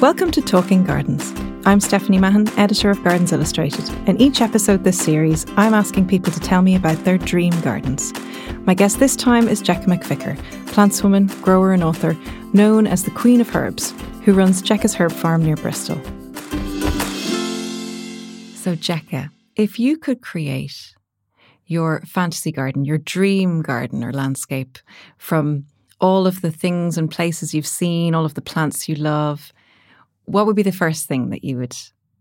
Welcome 0.00 0.32
to 0.32 0.42
Talking 0.42 0.84
Gardens. 0.84 1.32
I'm 1.64 1.80
Stephanie 1.80 2.18
Mahon, 2.18 2.48
editor 2.58 2.90
of 2.90 3.02
Gardens 3.02 3.32
Illustrated. 3.32 3.88
In 4.06 4.20
each 4.20 4.42
episode 4.42 4.84
this 4.84 4.98
series, 4.98 5.46
I'm 5.56 5.72
asking 5.72 6.08
people 6.08 6.30
to 6.32 6.40
tell 6.40 6.60
me 6.60 6.74
about 6.74 7.02
their 7.04 7.16
dream 7.16 7.58
gardens. 7.60 8.12
My 8.66 8.74
guest 8.74 8.98
this 8.98 9.16
time 9.16 9.48
is 9.48 9.62
Jekka 9.62 9.86
McVicar, 9.86 10.36
plantswoman, 10.66 11.40
grower, 11.40 11.72
and 11.72 11.82
author, 11.82 12.18
known 12.52 12.86
as 12.86 13.04
the 13.04 13.12
Queen 13.12 13.40
of 13.40 13.54
Herbs, 13.54 13.94
who 14.24 14.34
runs 14.34 14.60
Jekka's 14.60 14.94
Herb 14.94 15.12
Farm 15.12 15.42
near 15.42 15.56
Bristol. 15.56 15.96
So, 18.56 18.74
Jekka, 18.74 19.30
if 19.56 19.78
you 19.78 19.96
could 19.96 20.20
create 20.20 20.94
your 21.66 22.02
fantasy 22.02 22.52
garden, 22.52 22.84
your 22.84 22.98
dream 22.98 23.62
garden 23.62 24.04
or 24.04 24.12
landscape 24.12 24.78
from 25.16 25.64
all 26.00 26.26
of 26.26 26.42
the 26.42 26.50
things 26.50 26.98
and 26.98 27.10
places 27.10 27.54
you've 27.54 27.66
seen, 27.66 28.14
all 28.14 28.26
of 28.26 28.34
the 28.34 28.42
plants 28.42 28.88
you 28.88 28.96
love, 28.96 29.53
what 30.24 30.46
would 30.46 30.56
be 30.56 30.62
the 30.62 30.72
first 30.72 31.06
thing 31.06 31.30
that 31.30 31.44
you 31.44 31.58
would 31.58 31.76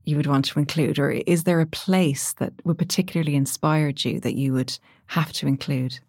you 0.06 0.18
would 0.18 0.28
want 0.28 0.44
to 0.44 0.60
include? 0.60 1.00
Or 1.00 1.12
is 1.12 1.46
there 1.46 1.62
a 1.62 1.66
place 1.66 2.34
that 2.34 2.52
would 2.66 2.78
particularly 2.78 3.36
inspired 3.36 4.04
you 4.04 4.20
that 4.20 4.36
you 4.36 4.52
would 4.52 4.78
have 5.08 5.32
to 5.34 5.48
include? 5.48 6.00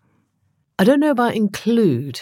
I 0.80 0.84
don't 0.84 0.98
know 0.98 1.12
about 1.12 1.36
include 1.36 2.20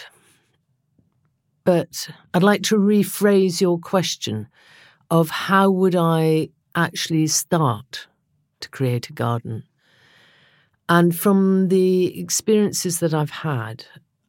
but 1.63 2.09
i'd 2.33 2.43
like 2.43 2.63
to 2.63 2.77
rephrase 2.77 3.61
your 3.61 3.79
question 3.79 4.47
of 5.09 5.29
how 5.29 5.69
would 5.69 5.95
i 5.95 6.49
actually 6.75 7.27
start 7.27 8.07
to 8.59 8.69
create 8.69 9.09
a 9.09 9.13
garden? 9.13 9.63
And 10.89 11.15
from 11.15 11.67
the 11.69 12.19
experiences 12.19 12.99
that 12.99 13.13
i've 13.13 13.29
had 13.29 13.85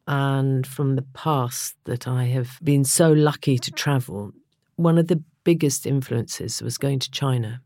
and 0.07 0.65
from 0.65 0.95
the 0.95 1.05
past 1.13 1.75
that 1.85 2.07
i 2.07 2.25
have 2.25 2.59
been 2.63 2.83
so 2.83 3.11
lucky 3.11 3.57
to 3.57 3.71
travel 3.71 4.31
one 4.75 4.97
of 4.97 5.07
the 5.07 5.21
biggest 5.45 5.85
influences 5.85 6.61
was 6.61 6.77
going 6.77 6.99
to 6.99 7.09
China 7.09 7.61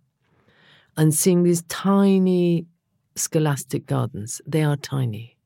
and 0.95 1.13
seeing 1.13 1.41
these 1.41 1.63
tiny 1.63 2.67
scholastic 3.15 3.87
gardens. 3.87 4.41
They 4.45 4.63
are 4.63 4.77
tiny. 4.77 5.37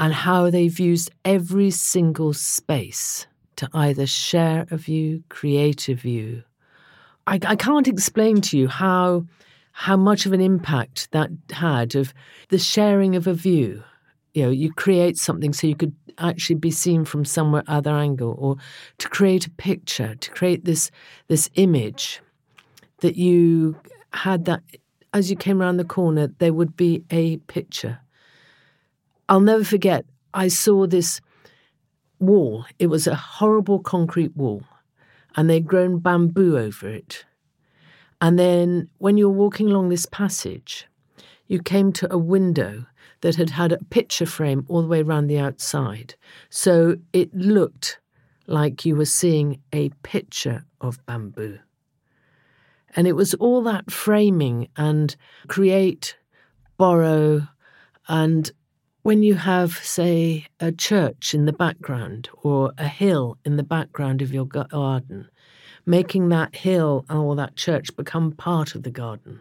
And 0.00 0.14
how 0.14 0.48
they've 0.48 0.78
used 0.78 1.10
every 1.24 1.70
single 1.70 2.32
space 2.32 3.26
to 3.56 3.68
either 3.74 4.06
share 4.06 4.66
a 4.70 4.76
view, 4.76 5.24
create 5.28 5.88
a 5.88 5.94
view. 5.94 6.44
I, 7.26 7.40
I 7.44 7.56
can't 7.56 7.88
explain 7.88 8.40
to 8.42 8.56
you 8.56 8.68
how 8.68 9.26
how 9.72 9.96
much 9.96 10.26
of 10.26 10.32
an 10.32 10.40
impact 10.40 11.08
that 11.12 11.30
had 11.52 11.94
of 11.94 12.12
the 12.48 12.58
sharing 12.58 13.14
of 13.14 13.28
a 13.28 13.34
view. 13.34 13.84
You 14.34 14.44
know, 14.44 14.50
you 14.50 14.72
create 14.72 15.16
something 15.16 15.52
so 15.52 15.66
you 15.66 15.74
could 15.76 15.94
actually 16.18 16.56
be 16.56 16.70
seen 16.70 17.04
from 17.04 17.24
somewhere 17.24 17.62
other 17.66 17.90
angle 17.90 18.34
or 18.38 18.56
to 18.98 19.08
create 19.08 19.46
a 19.46 19.50
picture 19.50 20.14
to 20.16 20.30
create 20.30 20.64
this 20.64 20.90
this 21.28 21.48
image 21.54 22.20
that 23.00 23.16
you 23.16 23.76
had 24.12 24.44
that 24.44 24.62
as 25.14 25.30
you 25.30 25.36
came 25.36 25.62
around 25.62 25.76
the 25.76 25.84
corner 25.84 26.28
there 26.38 26.52
would 26.52 26.76
be 26.76 27.04
a 27.10 27.36
picture. 27.38 28.00
I'll 29.28 29.40
never 29.40 29.64
forget 29.64 30.04
i 30.34 30.48
saw 30.48 30.86
this 30.86 31.20
wall. 32.20 32.66
It 32.78 32.88
was 32.88 33.06
a 33.06 33.14
horrible 33.14 33.78
concrete 33.78 34.36
wall 34.36 34.62
and 35.36 35.48
they'd 35.48 35.66
grown 35.66 35.98
bamboo 35.98 36.58
over 36.58 36.88
it. 36.88 37.24
And 38.20 38.38
then 38.38 38.88
when 38.98 39.16
you 39.16 39.28
were 39.28 39.36
walking 39.36 39.68
along 39.68 39.88
this 39.88 40.06
passage 40.06 40.86
you 41.46 41.62
came 41.62 41.92
to 41.94 42.12
a 42.12 42.18
window 42.18 42.84
that 43.20 43.36
had 43.36 43.50
had 43.50 43.72
a 43.72 43.84
picture 43.84 44.26
frame 44.26 44.64
all 44.68 44.82
the 44.82 44.88
way 44.88 45.02
around 45.02 45.26
the 45.26 45.38
outside. 45.38 46.14
So 46.50 46.96
it 47.12 47.34
looked 47.34 47.98
like 48.46 48.84
you 48.84 48.96
were 48.96 49.04
seeing 49.04 49.60
a 49.72 49.90
picture 50.02 50.64
of 50.80 51.04
bamboo. 51.06 51.58
And 52.96 53.06
it 53.06 53.12
was 53.12 53.34
all 53.34 53.62
that 53.64 53.90
framing 53.90 54.68
and 54.76 55.14
create, 55.46 56.16
borrow, 56.78 57.48
and 58.08 58.50
when 59.02 59.22
you 59.22 59.34
have, 59.34 59.76
say, 59.76 60.46
a 60.60 60.72
church 60.72 61.34
in 61.34 61.44
the 61.44 61.52
background 61.52 62.28
or 62.42 62.72
a 62.78 62.88
hill 62.88 63.38
in 63.44 63.56
the 63.56 63.62
background 63.62 64.22
of 64.22 64.32
your 64.32 64.46
garden, 64.46 65.28
making 65.86 66.28
that 66.28 66.56
hill 66.56 67.04
or 67.08 67.36
that 67.36 67.56
church 67.56 67.94
become 67.96 68.32
part 68.32 68.74
of 68.74 68.82
the 68.82 68.90
garden. 68.90 69.40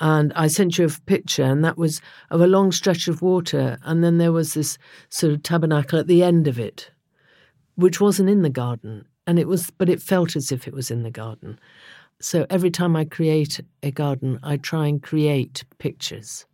And 0.00 0.32
I 0.34 0.48
sent 0.48 0.78
you 0.78 0.86
a 0.86 0.90
picture, 1.06 1.44
and 1.44 1.64
that 1.64 1.78
was 1.78 2.00
of 2.30 2.40
a 2.40 2.46
long 2.46 2.72
stretch 2.72 3.08
of 3.08 3.22
water. 3.22 3.78
And 3.82 4.04
then 4.04 4.18
there 4.18 4.32
was 4.32 4.54
this 4.54 4.78
sort 5.08 5.32
of 5.32 5.42
tabernacle 5.42 5.98
at 5.98 6.06
the 6.06 6.22
end 6.22 6.48
of 6.48 6.58
it, 6.58 6.90
which 7.76 8.00
wasn't 8.00 8.30
in 8.30 8.42
the 8.42 8.50
garden. 8.50 9.06
And 9.26 9.38
it 9.38 9.48
was, 9.48 9.70
but 9.70 9.88
it 9.88 10.02
felt 10.02 10.36
as 10.36 10.52
if 10.52 10.68
it 10.68 10.74
was 10.74 10.90
in 10.90 11.02
the 11.02 11.10
garden. 11.10 11.58
So 12.20 12.46
every 12.48 12.70
time 12.70 12.96
I 12.96 13.04
create 13.04 13.60
a 13.82 13.90
garden, 13.90 14.38
I 14.42 14.56
try 14.56 14.86
and 14.86 15.02
create 15.02 15.64
pictures, 15.78 16.46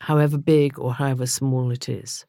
however 0.00 0.38
big 0.38 0.78
or 0.78 0.94
however 0.94 1.26
small 1.26 1.70
it 1.70 1.88
is 1.88 2.24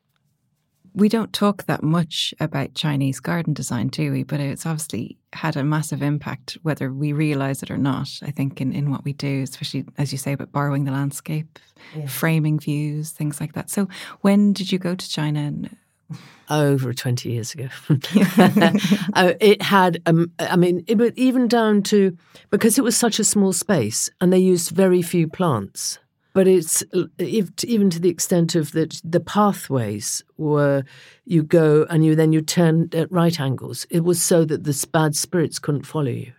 we 0.96 1.10
don't 1.10 1.34
talk 1.34 1.64
that 1.64 1.84
much 1.84 2.34
about 2.40 2.76
Chinese 2.76 3.20
garden 3.20 3.54
design, 3.54 3.88
do 3.88 4.12
we? 4.12 4.24
But 4.24 4.40
it's 4.40 4.66
obviously 4.66 5.18
had 5.34 5.56
a 5.56 5.64
massive 5.64 6.02
impact, 6.02 6.58
whether 6.62 6.92
we 6.92 7.14
realize 7.14 7.64
it 7.64 7.72
or 7.72 7.78
not, 7.78 8.10
I 8.22 8.32
think, 8.32 8.62
in, 8.62 8.74
in 8.74 8.92
what 8.92 9.04
we 9.04 9.14
do, 9.14 9.42
especially 9.42 9.86
as 9.98 10.12
you 10.12 10.18
say 10.18 10.34
about 10.34 10.52
borrowing 10.52 10.84
the 10.84 10.92
landscape, 10.92 11.60
yeah. 11.96 12.08
framing 12.08 12.60
views, 12.60 13.12
things 13.12 13.42
like 13.42 13.54
that. 13.54 13.70
So, 13.70 13.88
when 14.22 14.54
did 14.54 14.72
you 14.72 14.80
go 14.80 14.96
to 14.96 15.10
China? 15.10 15.40
And... 15.40 15.78
Over 16.50 16.94
20 16.94 17.32
years 17.32 17.54
ago. 17.54 17.70
uh, 17.90 19.34
it 19.40 19.62
had, 19.62 20.02
um, 20.06 20.32
I 20.38 20.56
mean, 20.56 20.84
it, 20.88 21.18
even 21.18 21.48
down 21.48 21.82
to 21.84 22.16
because 22.52 22.78
it 22.78 22.84
was 22.84 22.96
such 22.96 23.18
a 23.18 23.24
small 23.24 23.54
space 23.54 24.10
and 24.22 24.32
they 24.32 24.38
used 24.38 24.70
very 24.70 25.02
few 25.02 25.28
plants 25.28 25.98
but 26.34 26.48
it's 26.48 26.84
even 27.20 27.90
to 27.92 28.00
the 28.00 28.10
extent 28.10 28.56
of 28.56 28.72
that 28.72 29.00
the 29.04 29.20
pathways 29.20 30.24
were 30.38 30.84
you 31.26 31.44
go 31.44 31.86
and 31.90 32.04
you 32.04 32.16
then 32.16 32.34
you 32.34 32.42
turn 32.42 32.90
at 32.94 33.12
right 33.12 33.40
angles. 33.40 33.86
It 33.90 34.04
was 34.04 34.22
so 34.22 34.44
that 34.46 34.64
the 34.64 34.88
bad 34.92 35.16
spirits 35.16 35.60
couldn't 35.60 35.86
follow 35.86 36.10
you. 36.10 36.34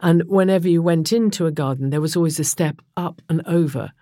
And 0.00 0.22
whenever 0.26 0.68
you 0.68 0.82
went 0.82 1.12
into 1.12 1.46
a 1.46 1.52
garden, 1.52 1.90
there 1.90 2.00
was 2.00 2.16
always 2.16 2.40
a 2.40 2.44
step 2.44 2.80
up 2.96 3.20
and 3.28 3.42
over. 3.46 3.92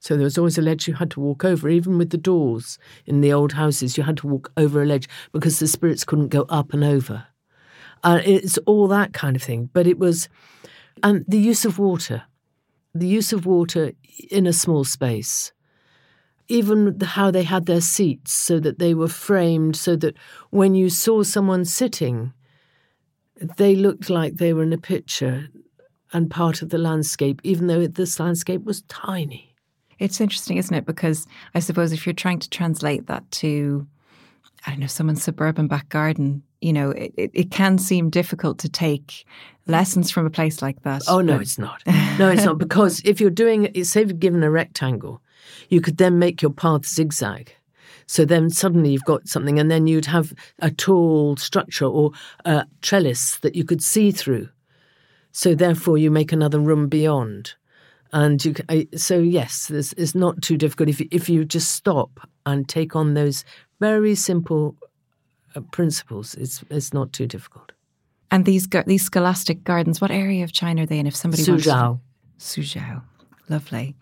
So 0.00 0.16
there 0.16 0.24
was 0.24 0.38
always 0.38 0.58
a 0.58 0.62
ledge 0.62 0.86
you 0.86 0.94
had 0.94 1.10
to 1.12 1.20
walk 1.20 1.44
over. 1.44 1.68
Even 1.68 1.98
with 1.98 2.10
the 2.10 2.18
doors 2.18 2.78
in 3.06 3.20
the 3.20 3.32
old 3.32 3.52
houses, 3.52 3.96
you 3.96 4.04
had 4.04 4.16
to 4.18 4.28
walk 4.28 4.52
over 4.56 4.82
a 4.82 4.86
ledge 4.86 5.08
because 5.32 5.58
the 5.58 5.66
spirits 5.66 6.04
couldn't 6.04 6.28
go 6.28 6.42
up 6.48 6.72
and 6.72 6.84
over. 6.84 7.26
Uh, 8.04 8.20
it's 8.24 8.58
all 8.58 8.86
that 8.86 9.12
kind 9.12 9.34
of 9.34 9.42
thing. 9.42 9.68
But 9.72 9.88
it 9.88 9.98
was, 9.98 10.28
and 11.02 11.24
the 11.26 11.38
use 11.38 11.64
of 11.64 11.80
water 11.80 12.22
the 12.94 13.06
use 13.06 13.32
of 13.32 13.46
water 13.46 13.92
in 14.30 14.46
a 14.46 14.52
small 14.52 14.84
space. 14.84 15.52
Even 16.48 16.98
how 17.00 17.30
they 17.30 17.42
had 17.42 17.66
their 17.66 17.80
seats 17.80 18.32
so 18.32 18.58
that 18.60 18.78
they 18.78 18.94
were 18.94 19.08
framed 19.08 19.76
so 19.76 19.96
that 19.96 20.16
when 20.50 20.74
you 20.74 20.88
saw 20.88 21.22
someone 21.22 21.64
sitting, 21.64 22.32
they 23.56 23.76
looked 23.76 24.08
like 24.08 24.36
they 24.36 24.52
were 24.52 24.62
in 24.62 24.72
a 24.72 24.78
picture 24.78 25.48
and 26.12 26.30
part 26.30 26.62
of 26.62 26.70
the 26.70 26.78
landscape, 26.78 27.40
even 27.44 27.66
though 27.66 27.86
this 27.86 28.18
landscape 28.18 28.64
was 28.64 28.82
tiny. 28.82 29.54
It's 29.98 30.20
interesting, 30.20 30.56
isn't 30.56 30.74
it? 30.74 30.86
Because 30.86 31.26
I 31.54 31.58
suppose 31.58 31.92
if 31.92 32.06
you're 32.06 32.14
trying 32.14 32.38
to 32.38 32.48
translate 32.48 33.08
that 33.08 33.30
to, 33.32 33.86
I 34.66 34.70
don't 34.70 34.80
know, 34.80 34.86
someone's 34.86 35.22
suburban 35.22 35.66
back 35.66 35.88
garden, 35.88 36.42
you 36.60 36.72
know, 36.72 36.90
it, 36.90 37.12
it 37.16 37.50
can 37.50 37.78
seem 37.78 38.10
difficult 38.10 38.58
to 38.58 38.68
take 38.68 39.24
lessons 39.66 40.10
from 40.10 40.26
a 40.26 40.30
place 40.30 40.60
like 40.62 40.82
that. 40.82 41.02
Oh, 41.08 41.20
no, 41.20 41.38
it's 41.38 41.58
not. 41.58 41.82
No, 42.18 42.30
it's 42.30 42.44
not. 42.44 42.58
Because 42.68 43.00
if 43.04 43.20
you're 43.20 43.30
doing, 43.30 43.72
say, 43.84 44.00
you've 44.00 44.18
given 44.18 44.42
a 44.42 44.50
rectangle, 44.50 45.22
you 45.68 45.80
could 45.80 45.98
then 45.98 46.18
make 46.18 46.42
your 46.42 46.50
path 46.50 46.86
zigzag. 46.86 47.54
So 48.06 48.24
then 48.24 48.50
suddenly 48.50 48.90
you've 48.90 49.04
got 49.04 49.28
something, 49.28 49.58
and 49.58 49.70
then 49.70 49.86
you'd 49.86 50.06
have 50.06 50.32
a 50.60 50.70
tall 50.70 51.36
structure 51.36 51.84
or 51.84 52.12
a 52.44 52.64
trellis 52.80 53.36
that 53.38 53.54
you 53.54 53.64
could 53.64 53.82
see 53.82 54.10
through. 54.10 54.48
So 55.32 55.54
therefore, 55.54 55.98
you 55.98 56.10
make 56.10 56.32
another 56.32 56.58
room 56.58 56.88
beyond. 56.88 57.54
And 58.12 58.42
you, 58.42 58.54
so 58.96 59.18
yes, 59.18 59.66
this 59.66 59.92
is 59.92 60.14
not 60.14 60.40
too 60.40 60.56
difficult 60.56 60.88
if 60.88 61.00
you, 61.00 61.08
if 61.10 61.28
you 61.28 61.44
just 61.44 61.72
stop 61.72 62.26
and 62.46 62.66
take 62.66 62.96
on 62.96 63.12
those 63.12 63.44
very 63.80 64.14
simple 64.14 64.74
Uh, 65.58 65.62
principles. 65.72 66.34
It's 66.34 66.64
it's 66.70 66.92
not 66.92 67.12
too 67.12 67.26
difficult. 67.26 67.72
And 68.30 68.44
these 68.44 68.68
these 68.86 69.04
scholastic 69.04 69.64
gardens, 69.64 70.00
what 70.00 70.10
area 70.10 70.44
of 70.44 70.52
China 70.52 70.82
are 70.82 70.86
they 70.86 70.98
in? 70.98 71.06
If 71.06 71.16
somebody 71.16 71.42
Suzhou, 71.42 72.00
Suzhou, 72.38 73.02
lovely. 73.48 73.96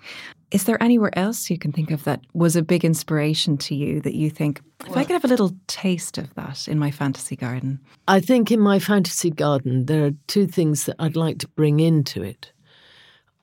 Is 0.52 0.64
there 0.64 0.80
anywhere 0.82 1.16
else 1.18 1.50
you 1.50 1.58
can 1.58 1.72
think 1.72 1.90
of 1.90 2.04
that 2.04 2.20
was 2.32 2.54
a 2.54 2.62
big 2.62 2.84
inspiration 2.84 3.56
to 3.58 3.74
you 3.74 4.00
that 4.02 4.14
you 4.14 4.30
think, 4.30 4.60
if 4.80 4.90
well, 4.90 4.98
I 4.98 5.04
could 5.04 5.14
have 5.14 5.24
a 5.24 5.28
little 5.28 5.56
taste 5.66 6.18
of 6.18 6.32
that 6.34 6.68
in 6.68 6.78
my 6.78 6.90
fantasy 6.90 7.34
garden? 7.34 7.80
I 8.06 8.20
think 8.20 8.52
in 8.52 8.60
my 8.60 8.78
fantasy 8.78 9.30
garden, 9.30 9.86
there 9.86 10.04
are 10.06 10.12
two 10.28 10.46
things 10.46 10.84
that 10.84 10.96
I'd 11.00 11.16
like 11.16 11.38
to 11.38 11.48
bring 11.48 11.80
into 11.80 12.22
it. 12.22 12.52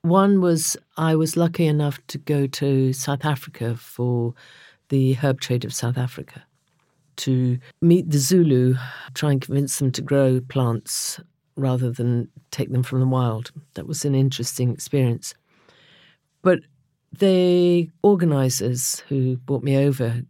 One 0.01 0.39
was 0.42 0.77
I 0.98 1.16
was 1.16 1.36
lucky 1.38 1.66
enough 1.66 2.00
to 2.07 2.18
go 2.18 2.48
to 2.48 2.94
South 2.94 3.25
Africa 3.25 3.75
for 3.75 4.33
the 4.89 5.13
herb 5.13 5.42
trade 5.42 5.66
of 5.66 5.74
South 5.74 5.98
Africa 5.98 6.44
to 7.18 7.57
meet 7.81 8.10
the 8.10 8.18
Zulu, 8.18 8.75
try 9.13 9.31
and 9.31 9.42
convince 9.42 9.80
them 9.80 9.92
to 9.92 10.01
grow 10.01 10.39
plants 10.42 11.19
rather 11.56 11.92
than 11.92 12.30
take 12.51 12.71
them 12.71 12.83
from 12.83 13.00
the 13.00 13.07
wild. 13.07 13.51
That 13.75 13.88
was 13.88 14.06
an 14.06 14.15
interesting 14.15 14.71
experience. 14.71 15.33
But 16.42 16.60
the 17.18 17.89
organisers 18.01 19.00
who 19.07 19.38
brought 19.38 19.63
me 19.63 19.77
over 19.77 20.21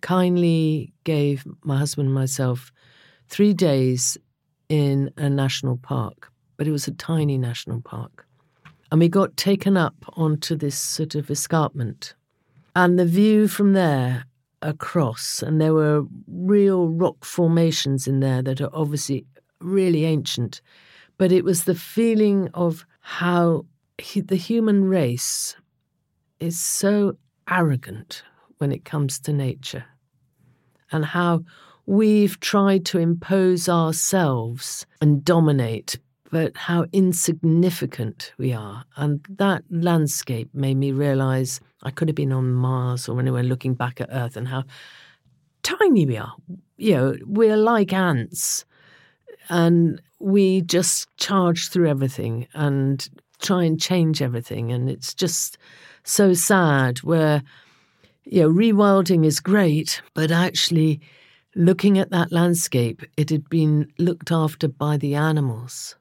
kindly 0.00 0.92
gave 1.04 1.46
my 1.62 1.78
husband 1.78 2.06
and 2.06 2.14
myself 2.14 2.72
three 3.28 3.52
days 3.52 4.18
in 4.68 5.12
a 5.16 5.28
national 5.28 5.76
park, 5.76 6.30
but 6.56 6.66
it 6.66 6.72
was 6.72 6.88
a 6.88 6.92
tiny 6.92 7.38
national 7.38 7.80
park. 7.82 8.26
And 8.90 9.00
we 9.00 9.08
got 9.08 9.36
taken 9.36 9.76
up 9.76 9.94
onto 10.16 10.56
this 10.56 10.76
sort 10.76 11.14
of 11.14 11.30
escarpment. 11.30 12.14
And 12.74 12.98
the 12.98 13.06
view 13.06 13.48
from 13.48 13.74
there 13.74 14.24
across, 14.62 15.42
and 15.42 15.60
there 15.60 15.74
were 15.74 16.04
real 16.28 16.88
rock 16.88 17.24
formations 17.24 18.06
in 18.06 18.20
there 18.20 18.42
that 18.42 18.60
are 18.60 18.70
obviously 18.72 19.26
really 19.60 20.04
ancient. 20.04 20.60
But 21.18 21.32
it 21.32 21.44
was 21.44 21.64
the 21.64 21.74
feeling 21.74 22.48
of 22.54 22.86
how 23.00 23.66
the 24.14 24.36
human 24.36 24.84
race 24.84 25.54
is 26.40 26.58
so 26.58 27.16
arrogant 27.48 28.22
when 28.58 28.72
it 28.72 28.84
comes 28.84 29.18
to 29.20 29.32
nature, 29.32 29.84
and 30.90 31.04
how 31.04 31.44
we've 31.86 32.38
tried 32.40 32.84
to 32.86 32.98
impose 32.98 33.68
ourselves 33.68 34.86
and 35.00 35.24
dominate, 35.24 35.98
but 36.32 36.56
how 36.56 36.86
insignificant 36.92 38.32
we 38.38 38.54
are. 38.54 38.84
And 38.96 39.20
that 39.28 39.62
landscape 39.70 40.48
made 40.54 40.78
me 40.78 40.90
realize 40.90 41.60
I 41.82 41.90
could 41.90 42.08
have 42.08 42.16
been 42.16 42.32
on 42.32 42.54
Mars 42.54 43.06
or 43.06 43.20
anywhere 43.20 43.42
looking 43.42 43.74
back 43.74 44.00
at 44.00 44.08
Earth 44.10 44.38
and 44.38 44.48
how 44.48 44.64
tiny 45.62 46.06
we 46.06 46.16
are. 46.16 46.34
You 46.78 46.94
know, 46.96 47.16
we're 47.26 47.58
like 47.58 47.92
ants 47.92 48.64
and 49.50 50.00
we 50.20 50.62
just 50.62 51.14
charge 51.18 51.68
through 51.68 51.90
everything 51.90 52.48
and 52.54 53.06
try 53.42 53.64
and 53.64 53.78
change 53.78 54.22
everything. 54.22 54.72
And 54.72 54.88
it's 54.88 55.12
just 55.12 55.58
so 56.02 56.32
sad 56.32 57.00
where, 57.00 57.42
you 58.24 58.40
know, 58.40 58.50
rewilding 58.50 59.26
is 59.26 59.38
great, 59.38 60.00
but 60.14 60.30
actually 60.30 60.98
looking 61.54 61.98
at 61.98 62.08
that 62.08 62.32
landscape, 62.32 63.02
it 63.18 63.28
had 63.28 63.50
been 63.50 63.92
looked 63.98 64.32
after 64.32 64.66
by 64.66 64.96
the 64.96 65.14
animals. 65.14 65.94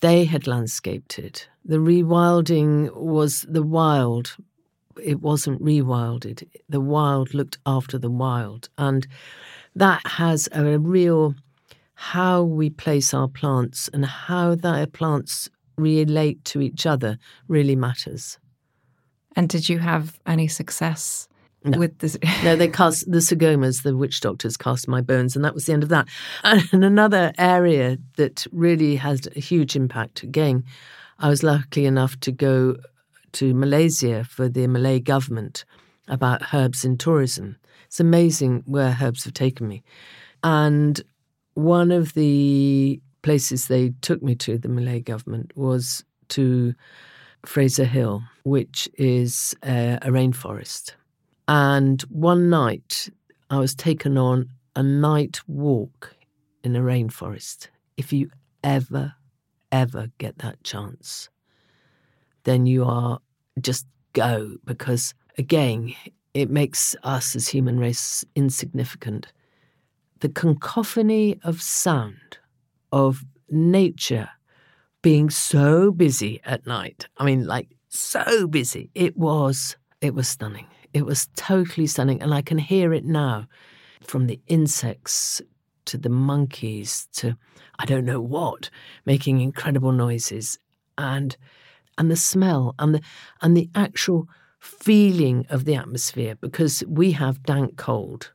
They 0.00 0.24
had 0.24 0.46
landscaped 0.46 1.18
it. 1.18 1.48
The 1.64 1.78
rewilding 1.78 2.94
was 2.94 3.42
the 3.48 3.62
wild 3.62 4.36
it 5.02 5.20
wasn't 5.20 5.62
rewilded. 5.62 6.48
The 6.68 6.80
wild 6.80 7.34
looked 7.34 7.58
after 7.66 7.98
the 7.98 8.10
wild. 8.10 8.68
And 8.78 9.06
that 9.74 10.06
has 10.06 10.48
a 10.52 10.78
real 10.78 11.34
how 11.94 12.42
we 12.42 12.70
place 12.70 13.12
our 13.12 13.28
plants 13.28 13.88
and 13.92 14.04
how 14.04 14.54
their 14.54 14.86
plants 14.86 15.48
relate 15.76 16.44
to 16.44 16.60
each 16.60 16.86
other 16.86 17.18
really 17.48 17.76
matters. 17.76 18.38
And 19.34 19.48
did 19.48 19.68
you 19.68 19.78
have 19.78 20.18
any 20.26 20.48
success 20.48 21.28
no. 21.72 21.78
with 21.78 21.98
this? 21.98 22.16
no, 22.44 22.56
they 22.56 22.68
cast 22.68 23.10
the 23.10 23.18
Sangomas, 23.18 23.82
the 23.82 23.96
witch 23.96 24.20
doctors 24.20 24.56
cast 24.56 24.88
my 24.88 25.00
bones, 25.00 25.36
and 25.36 25.44
that 25.44 25.54
was 25.54 25.66
the 25.66 25.72
end 25.72 25.82
of 25.82 25.88
that. 25.88 26.08
And 26.44 26.84
another 26.84 27.32
area 27.38 27.98
that 28.16 28.46
really 28.52 28.96
has 28.96 29.26
a 29.34 29.40
huge 29.40 29.76
impact 29.76 30.22
again, 30.22 30.64
I 31.18 31.28
was 31.28 31.42
lucky 31.42 31.84
enough 31.84 32.18
to 32.20 32.32
go 32.32 32.76
to 33.32 33.54
Malaysia 33.54 34.24
for 34.24 34.48
the 34.48 34.66
Malay 34.66 35.00
government 35.00 35.64
about 36.06 36.54
herbs 36.54 36.84
in 36.84 36.96
tourism. 36.96 37.56
It's 37.86 38.00
amazing 38.00 38.62
where 38.66 38.96
herbs 39.00 39.24
have 39.24 39.34
taken 39.34 39.68
me. 39.68 39.82
And 40.42 41.00
one 41.54 41.90
of 41.90 42.14
the 42.14 43.00
places 43.22 43.66
they 43.66 43.90
took 44.00 44.22
me 44.22 44.34
to, 44.36 44.58
the 44.58 44.68
Malay 44.68 45.00
government, 45.00 45.52
was 45.56 46.04
to 46.28 46.74
Fraser 47.44 47.84
Hill, 47.84 48.22
which 48.44 48.88
is 48.94 49.54
a 49.62 49.98
rainforest. 50.04 50.92
And 51.48 52.02
one 52.02 52.50
night 52.50 53.08
I 53.48 53.58
was 53.58 53.74
taken 53.74 54.18
on 54.18 54.50
a 54.76 54.82
night 54.82 55.40
walk 55.48 56.14
in 56.62 56.76
a 56.76 56.80
rainforest. 56.80 57.68
If 57.96 58.12
you 58.12 58.30
ever, 58.62 59.14
ever 59.72 60.08
get 60.18 60.38
that 60.38 60.62
chance, 60.62 61.30
then 62.44 62.66
you 62.66 62.84
are 62.84 63.20
just 63.60 63.86
go 64.12 64.56
because, 64.66 65.14
again, 65.38 65.94
it 66.34 66.50
makes 66.50 66.94
us 67.02 67.34
as 67.34 67.48
human 67.48 67.80
race 67.80 68.26
insignificant. 68.34 69.32
The 70.20 70.28
cacophony 70.28 71.40
of 71.44 71.62
sound, 71.62 72.38
of 72.92 73.24
nature 73.48 74.28
being 75.00 75.30
so 75.30 75.92
busy 75.92 76.42
at 76.44 76.66
night. 76.66 77.06
I 77.16 77.24
mean, 77.24 77.46
like 77.46 77.68
so 77.88 78.46
busy. 78.46 78.90
It 78.94 79.16
was, 79.16 79.76
it 80.02 80.14
was 80.14 80.28
stunning. 80.28 80.66
It 80.92 81.06
was 81.06 81.28
totally 81.36 81.86
stunning. 81.86 82.22
And 82.22 82.34
I 82.34 82.42
can 82.42 82.58
hear 82.58 82.92
it 82.92 83.04
now 83.04 83.46
from 84.02 84.26
the 84.26 84.40
insects 84.46 85.42
to 85.86 85.98
the 85.98 86.08
monkeys 86.08 87.08
to 87.14 87.36
I 87.78 87.84
don't 87.86 88.04
know 88.04 88.20
what, 88.20 88.70
making 89.06 89.40
incredible 89.40 89.92
noises. 89.92 90.58
And 90.96 91.36
and 91.96 92.10
the 92.10 92.16
smell 92.16 92.74
and 92.78 92.94
the 92.94 93.00
and 93.42 93.56
the 93.56 93.68
actual 93.74 94.28
feeling 94.60 95.46
of 95.50 95.64
the 95.64 95.74
atmosphere 95.74 96.34
because 96.40 96.82
we 96.88 97.12
have 97.12 97.42
dank 97.44 97.76
cold. 97.76 98.32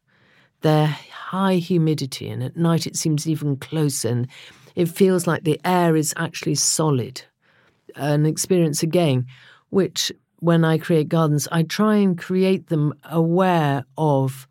They're 0.61 0.87
high 0.87 1.55
humidity 1.55 2.29
and 2.29 2.41
at 2.41 2.55
night 2.55 2.87
it 2.87 2.95
seems 2.95 3.27
even 3.27 3.57
closer 3.57 4.07
and 4.09 4.27
it 4.75 4.87
feels 4.87 5.27
like 5.27 5.43
the 5.43 5.59
air 5.65 5.95
is 5.95 6.13
actually 6.17 6.55
solid. 6.55 7.21
An 7.95 8.25
experience 8.25 8.81
again, 8.81 9.27
which 9.69 10.11
when 10.43 10.65
I 10.65 10.77
create 10.77 11.07
gardens, 11.07 11.47
I 11.53 11.63
try 11.63 11.95
and 11.95 12.17
create 12.17 12.67
them 12.67 12.93
aware 13.05 13.85
of, 13.97 14.45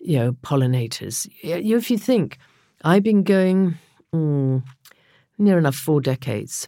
you 0.00 0.18
know, 0.18 0.32
pollinators. 0.42 1.30
If 1.40 1.88
you 1.88 1.98
think, 1.98 2.36
I've 2.82 3.04
been 3.04 3.22
going 3.22 3.76
mm, 4.12 4.64
near 5.38 5.56
enough 5.56 5.76
four 5.76 6.00
decades 6.00 6.66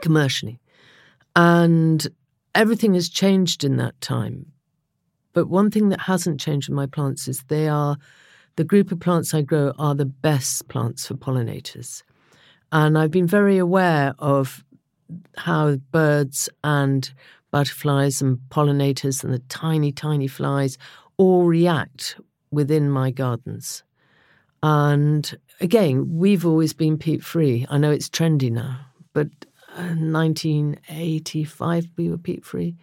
commercially. 0.00 0.58
And 1.36 2.04
everything 2.56 2.94
has 2.94 3.08
changed 3.08 3.62
in 3.62 3.76
that 3.76 4.00
time. 4.00 4.50
But 5.32 5.48
one 5.48 5.70
thing 5.70 5.90
that 5.90 6.00
hasn't 6.00 6.40
changed 6.40 6.68
with 6.68 6.74
my 6.74 6.86
plants 6.86 7.28
is 7.28 7.44
they 7.44 7.68
are 7.68 7.96
the 8.56 8.64
group 8.64 8.90
of 8.90 8.98
plants 8.98 9.32
I 9.32 9.42
grow 9.42 9.72
are 9.78 9.94
the 9.94 10.04
best 10.04 10.66
plants 10.66 11.06
for 11.06 11.14
pollinators. 11.14 12.02
And 12.72 12.98
I've 12.98 13.12
been 13.12 13.28
very 13.28 13.58
aware 13.58 14.12
of 14.18 14.64
how 15.36 15.76
birds 15.92 16.48
and 16.64 17.12
butterflies 17.54 18.20
and 18.20 18.40
pollinators 18.48 19.22
and 19.22 19.32
the 19.32 19.38
tiny, 19.48 19.92
tiny 19.92 20.26
flies 20.26 20.76
all 21.18 21.44
react 21.44 22.16
within 22.50 22.90
my 22.90 23.12
gardens. 23.12 23.84
And 24.64 25.38
again, 25.60 26.18
we've 26.18 26.44
always 26.44 26.72
been 26.72 26.98
peat 26.98 27.22
free. 27.22 27.64
I 27.70 27.78
know 27.78 27.92
it's 27.92 28.08
trendy 28.08 28.50
now, 28.50 28.80
but 29.12 29.28
uh, 29.76 29.94
1985 29.94 31.86
we 31.96 32.10
were 32.10 32.18
peat 32.18 32.44
free, 32.44 32.74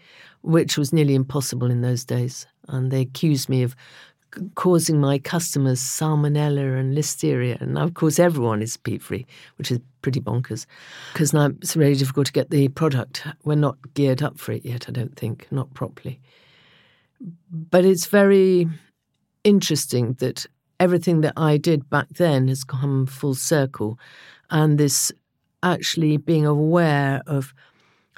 which 0.42 0.78
was 0.78 0.94
nearly 0.94 1.16
impossible 1.16 1.70
in 1.70 1.82
those 1.82 2.06
days. 2.06 2.48
And 2.70 2.92
they 2.92 3.02
accused 3.02 3.50
me 3.50 3.64
of 3.64 3.76
causing 4.56 5.00
my 5.00 5.20
customers 5.20 5.80
salmonella 5.80 6.80
and 6.80 6.96
listeria. 6.96 7.60
And 7.62 7.78
of 7.78 7.94
course, 7.94 8.20
everyone 8.20 8.62
is 8.62 8.78
peat 8.78 9.02
free, 9.02 9.26
which 9.58 9.72
is 9.72 9.80
pretty 10.02 10.20
bonkers 10.20 10.66
because 11.14 11.34
now 11.34 11.48
it's 11.62 11.76
really 11.76 11.96
difficult 11.96 12.28
to 12.28 12.34
get 12.34 12.50
the 12.50 12.68
product. 12.70 13.26
We're 13.44 13.56
not 13.56 13.78
geared 13.94 14.22
up 14.22 14.40
for 14.40 14.52
it 14.52 14.66
yet, 14.66 14.88
I 14.88 14.92
don't 14.92 15.16
think, 15.16 15.48
not 15.52 15.74
properly. 15.74 16.20
But 17.52 17.86
it's 17.86 18.08
very 18.08 18.68
interesting 19.44 20.14
that 20.14 20.46
everything 20.80 21.22
that 21.22 21.34
I 21.38 21.58
did 21.58 21.90
back 21.90 22.08
then 22.10 22.48
has 22.48 22.64
come 22.64 23.06
full 23.06 23.36
circle. 23.36 24.00
And 24.50 24.78
this 24.78 25.12
actually 25.64 26.18
being 26.18 26.46
aware 26.46 27.22
of 27.28 27.54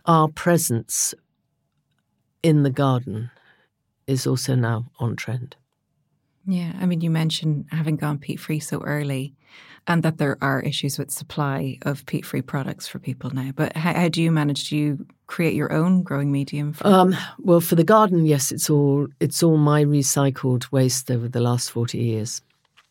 our 0.05 0.27
presence 0.27 1.13
in 2.41 2.63
the 2.63 2.69
garden 2.69 3.31
is 4.07 4.27
also 4.27 4.55
now 4.55 4.85
on 4.99 5.15
trend. 5.15 5.55
Yeah, 6.45 6.73
I 6.79 6.85
mean, 6.85 7.01
you 7.01 7.09
mentioned 7.09 7.65
having 7.71 7.95
gone 7.95 8.17
peat 8.17 8.39
free 8.39 8.59
so 8.59 8.81
early 8.81 9.33
and 9.87 10.03
that 10.03 10.17
there 10.17 10.37
are 10.41 10.61
issues 10.61 10.97
with 10.97 11.11
supply 11.11 11.77
of 11.83 12.05
peat 12.05 12.25
free 12.25 12.41
products 12.41 12.87
for 12.87 12.99
people 12.99 13.29
now. 13.31 13.51
But 13.55 13.75
how, 13.75 13.93
how, 13.93 14.09
do 14.09 14.21
you 14.21 14.31
manage? 14.31 14.69
Do 14.69 14.77
you 14.77 15.05
create 15.27 15.53
your 15.53 15.71
own 15.71 16.03
growing 16.03 16.31
medium? 16.31 16.73
For- 16.73 16.87
um, 16.87 17.15
well, 17.39 17.61
for 17.61 17.75
the 17.75 17.83
garden, 17.83 18.25
yes, 18.25 18.51
it's 18.51 18.69
all 18.69 19.07
it's 19.19 19.43
all 19.43 19.57
my 19.57 19.83
recycled 19.83 20.71
waste 20.71 21.11
over 21.11 21.27
the 21.27 21.41
last 21.41 21.71
forty 21.71 21.99
years. 21.99 22.41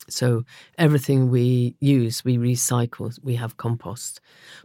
So 0.09 0.45
everything 0.79 1.31
we 1.31 1.77
use, 1.81 2.25
we 2.25 2.37
recycle. 2.37 3.17
We 3.23 3.37
have 3.37 3.57
compost, 3.57 4.21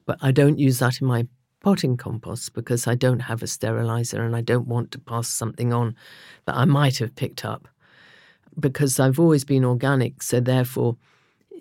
but 0.05 0.17
I 0.21 0.31
don't 0.31 0.59
use 0.59 0.79
that 0.79 0.99
in 0.99 1.07
my 1.07 1.27
potting 1.61 1.97
compost 1.97 2.53
because 2.53 2.87
I 2.87 2.95
don't 2.95 3.19
have 3.19 3.43
a 3.43 3.47
sterilizer 3.47 4.21
and 4.21 4.35
I 4.35 4.41
don't 4.41 4.67
want 4.67 4.91
to 4.91 4.99
pass 4.99 5.27
something 5.27 5.73
on 5.73 5.95
that 6.45 6.55
I 6.55 6.65
might 6.65 6.97
have 6.99 7.15
picked 7.15 7.43
up 7.43 7.67
because 8.59 8.99
I've 8.99 9.19
always 9.19 9.43
been 9.43 9.65
organic. 9.65 10.21
So 10.23 10.39
therefore, 10.39 10.97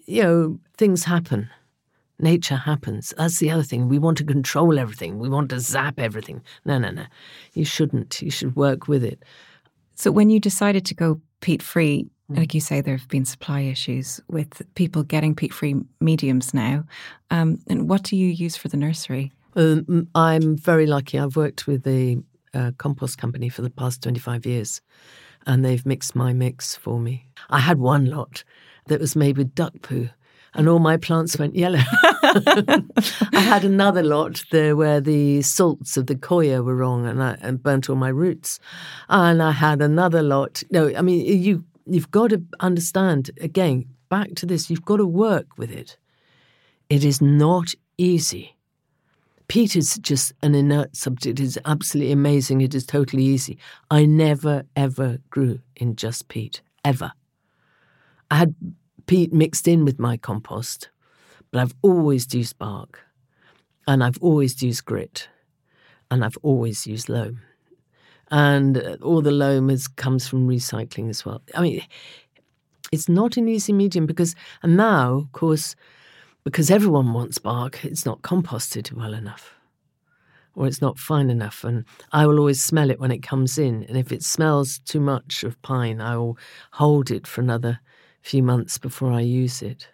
you 0.06 0.22
know, 0.22 0.60
things 0.76 1.04
happen. 1.04 1.48
Nature 2.18 2.56
happens. 2.56 3.12
That's 3.18 3.38
the 3.38 3.50
other 3.50 3.62
thing. 3.62 3.88
We 3.88 3.98
want 3.98 4.16
to 4.18 4.24
control 4.24 4.78
everything. 4.78 5.18
We 5.18 5.28
want 5.28 5.50
to 5.50 5.60
zap 5.60 5.98
everything. 5.98 6.42
No, 6.64 6.78
no, 6.78 6.90
no. 6.90 7.04
You 7.52 7.64
shouldn't. 7.64 8.22
You 8.22 8.30
should 8.30 8.56
work 8.56 8.88
with 8.88 9.04
it. 9.04 9.22
So 9.94 10.10
when 10.10 10.30
you 10.30 10.40
decided 10.40 10.86
to 10.86 10.94
go 10.94 11.20
peat 11.40 11.62
free, 11.62 12.06
like 12.28 12.54
you 12.54 12.60
say, 12.60 12.80
there 12.80 12.96
have 12.96 13.08
been 13.08 13.24
supply 13.24 13.60
issues 13.60 14.20
with 14.28 14.62
people 14.74 15.02
getting 15.02 15.34
peat 15.34 15.52
free 15.52 15.76
mediums 16.00 16.52
now. 16.52 16.84
Um, 17.30 17.60
and 17.68 17.88
what 17.88 18.02
do 18.02 18.16
you 18.16 18.28
use 18.28 18.56
for 18.56 18.68
the 18.68 18.76
nursery? 18.76 19.32
Um, 19.54 20.08
I'm 20.14 20.56
very 20.56 20.86
lucky. 20.86 21.18
I've 21.18 21.36
worked 21.36 21.66
with 21.66 21.86
a, 21.86 22.18
a 22.52 22.72
compost 22.78 23.18
company 23.18 23.48
for 23.48 23.62
the 23.62 23.70
past 23.70 24.02
25 24.02 24.44
years, 24.44 24.80
and 25.46 25.64
they've 25.64 25.86
mixed 25.86 26.14
my 26.14 26.32
mix 26.32 26.74
for 26.74 26.98
me. 26.98 27.28
I 27.50 27.60
had 27.60 27.78
one 27.78 28.06
lot 28.06 28.44
that 28.86 29.00
was 29.00 29.16
made 29.16 29.36
with 29.36 29.54
duck 29.54 29.74
poo, 29.82 30.10
and 30.54 30.68
all 30.68 30.78
my 30.78 30.96
plants 30.96 31.38
went 31.38 31.54
yellow. 31.54 31.80
I 32.22 32.82
had 33.32 33.64
another 33.64 34.02
lot 34.02 34.44
there 34.50 34.74
where 34.74 35.00
the 35.00 35.42
salts 35.42 35.96
of 35.96 36.06
the 36.06 36.16
coir 36.16 36.62
were 36.62 36.76
wrong, 36.76 37.06
and 37.06 37.22
I 37.22 37.36
and 37.40 37.62
burnt 37.62 37.88
all 37.88 37.96
my 37.96 38.08
roots. 38.08 38.58
And 39.08 39.42
I 39.42 39.52
had 39.52 39.80
another 39.80 40.22
lot. 40.22 40.62
No, 40.70 40.92
I 40.96 41.02
mean 41.02 41.24
you 41.24 41.64
you've 41.86 42.10
got 42.10 42.30
to 42.30 42.42
understand 42.60 43.30
again. 43.40 43.86
Back 44.08 44.34
to 44.36 44.46
this, 44.46 44.70
you've 44.70 44.84
got 44.84 44.98
to 44.98 45.06
work 45.06 45.58
with 45.58 45.70
it. 45.70 45.98
It 46.88 47.04
is 47.04 47.20
not 47.20 47.74
easy. 47.98 48.55
Peat 49.48 49.76
is 49.76 49.96
just 49.98 50.32
an 50.42 50.54
inert 50.54 50.96
subject. 50.96 51.38
It 51.38 51.44
is 51.44 51.58
absolutely 51.64 52.12
amazing. 52.12 52.60
It 52.60 52.74
is 52.74 52.84
totally 52.84 53.22
easy. 53.22 53.58
I 53.90 54.04
never, 54.04 54.64
ever 54.74 55.18
grew 55.30 55.60
in 55.76 55.94
just 55.94 56.28
peat, 56.28 56.62
ever. 56.84 57.12
I 58.30 58.36
had 58.36 58.54
peat 59.06 59.32
mixed 59.32 59.68
in 59.68 59.84
with 59.84 60.00
my 60.00 60.16
compost, 60.16 60.90
but 61.52 61.60
I've 61.60 61.74
always 61.82 62.32
used 62.34 62.58
bark, 62.58 63.00
and 63.86 64.02
I've 64.02 64.18
always 64.20 64.60
used 64.62 64.84
grit, 64.84 65.28
and 66.10 66.24
I've 66.24 66.38
always 66.42 66.86
used 66.86 67.08
loam. 67.08 67.40
And 68.32 68.78
uh, 68.78 68.96
all 69.00 69.22
the 69.22 69.30
loam 69.30 69.70
is, 69.70 69.86
comes 69.86 70.26
from 70.26 70.48
recycling 70.48 71.08
as 71.08 71.24
well. 71.24 71.40
I 71.54 71.62
mean, 71.62 71.82
it's 72.90 73.08
not 73.08 73.36
an 73.36 73.48
easy 73.48 73.72
medium 73.72 74.06
because, 74.06 74.34
and 74.64 74.76
now, 74.76 75.14
of 75.14 75.30
course, 75.30 75.76
because 76.46 76.70
everyone 76.70 77.12
wants 77.12 77.38
bark, 77.38 77.84
it's 77.84 78.06
not 78.06 78.22
composted 78.22 78.92
well 78.92 79.14
enough 79.14 79.56
or 80.54 80.68
it's 80.68 80.80
not 80.80 80.96
fine 80.96 81.28
enough. 81.28 81.64
And 81.64 81.84
I 82.12 82.24
will 82.24 82.38
always 82.38 82.62
smell 82.62 82.88
it 82.88 83.00
when 83.00 83.10
it 83.10 83.18
comes 83.18 83.58
in. 83.58 83.82
And 83.88 83.96
if 83.96 84.12
it 84.12 84.22
smells 84.22 84.78
too 84.78 85.00
much 85.00 85.42
of 85.42 85.60
pine, 85.62 86.00
I 86.00 86.16
will 86.16 86.38
hold 86.70 87.10
it 87.10 87.26
for 87.26 87.40
another 87.40 87.80
few 88.22 88.44
months 88.44 88.78
before 88.78 89.10
I 89.10 89.22
use 89.22 89.60
it. 89.60 89.88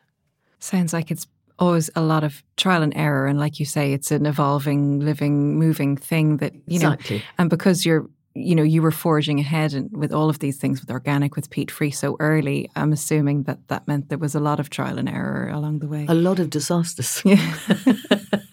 Sounds 0.58 0.92
like 0.92 1.10
it's 1.10 1.26
always 1.58 1.88
a 1.96 2.02
lot 2.02 2.22
of 2.22 2.42
trial 2.58 2.82
and 2.82 2.94
error. 2.94 3.26
And 3.26 3.40
like 3.40 3.58
you 3.58 3.64
say, 3.64 3.94
it's 3.94 4.10
an 4.10 4.26
evolving, 4.26 5.00
living, 5.00 5.58
moving 5.58 5.96
thing 5.96 6.36
that, 6.36 6.52
you 6.66 6.76
exactly. 6.76 7.16
know, 7.16 7.22
and 7.38 7.48
because 7.48 7.86
you're 7.86 8.10
you 8.34 8.54
know, 8.54 8.62
you 8.62 8.80
were 8.80 8.90
forging 8.90 9.40
ahead 9.40 9.74
and 9.74 9.94
with 9.94 10.12
all 10.12 10.30
of 10.30 10.38
these 10.38 10.56
things 10.56 10.80
with 10.80 10.90
organic, 10.90 11.36
with 11.36 11.50
peat 11.50 11.70
free 11.70 11.90
so 11.90 12.16
early. 12.18 12.70
I'm 12.76 12.92
assuming 12.92 13.42
that 13.44 13.68
that 13.68 13.86
meant 13.86 14.08
there 14.08 14.18
was 14.18 14.34
a 14.34 14.40
lot 14.40 14.58
of 14.58 14.70
trial 14.70 14.98
and 14.98 15.08
error 15.08 15.50
along 15.52 15.80
the 15.80 15.88
way. 15.88 16.06
A 16.08 16.14
lot 16.14 16.38
of 16.38 16.50
disasters. 16.50 17.22
Yeah. 17.32 17.54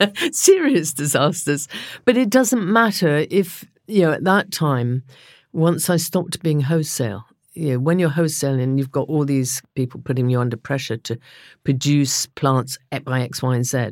Serious 0.31 0.93
disasters. 0.93 1.67
But 2.05 2.17
it 2.17 2.29
doesn't 2.29 2.71
matter 2.71 3.25
if, 3.29 3.65
you 3.87 4.03
know, 4.03 4.11
at 4.11 4.23
that 4.23 4.51
time, 4.51 5.03
once 5.51 5.89
I 5.89 5.97
stopped 5.97 6.41
being 6.41 6.61
wholesale, 6.61 7.25
you 7.53 7.73
know, 7.73 7.79
when 7.79 7.99
you're 7.99 8.09
wholesaling, 8.09 8.77
you've 8.77 8.91
got 8.91 9.09
all 9.09 9.25
these 9.25 9.61
people 9.75 10.01
putting 10.01 10.29
you 10.29 10.39
under 10.39 10.55
pressure 10.55 10.97
to 10.97 11.17
produce 11.63 12.27
plants 12.27 12.77
by 13.03 13.21
X, 13.21 13.41
Y, 13.41 13.55
and 13.55 13.65
Z. 13.65 13.91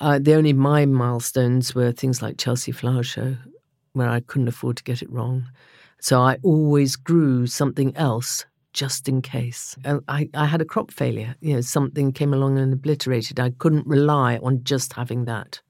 Uh, 0.00 0.18
the 0.18 0.34
only 0.34 0.52
my 0.52 0.86
milestones 0.86 1.74
were 1.74 1.92
things 1.92 2.22
like 2.22 2.38
Chelsea 2.38 2.72
Flower 2.72 3.02
Show 3.02 3.36
where 3.96 4.08
I 4.08 4.20
couldn't 4.20 4.48
afford 4.48 4.76
to 4.76 4.84
get 4.84 5.02
it 5.02 5.10
wrong. 5.10 5.48
So 6.00 6.20
I 6.20 6.36
always 6.42 6.96
grew 6.96 7.46
something 7.46 7.96
else 7.96 8.44
just 8.74 9.08
in 9.08 9.22
case. 9.22 9.74
Uh, 9.86 10.00
I, 10.06 10.28
I 10.34 10.44
had 10.44 10.60
a 10.60 10.66
crop 10.66 10.90
failure. 10.90 11.34
You 11.40 11.54
know, 11.54 11.60
something 11.62 12.12
came 12.12 12.34
along 12.34 12.58
and 12.58 12.74
obliterated. 12.74 13.40
I 13.40 13.50
couldn't 13.58 13.86
rely 13.86 14.36
on 14.42 14.62
just 14.64 14.92
having 14.92 15.24
that. 15.24 15.60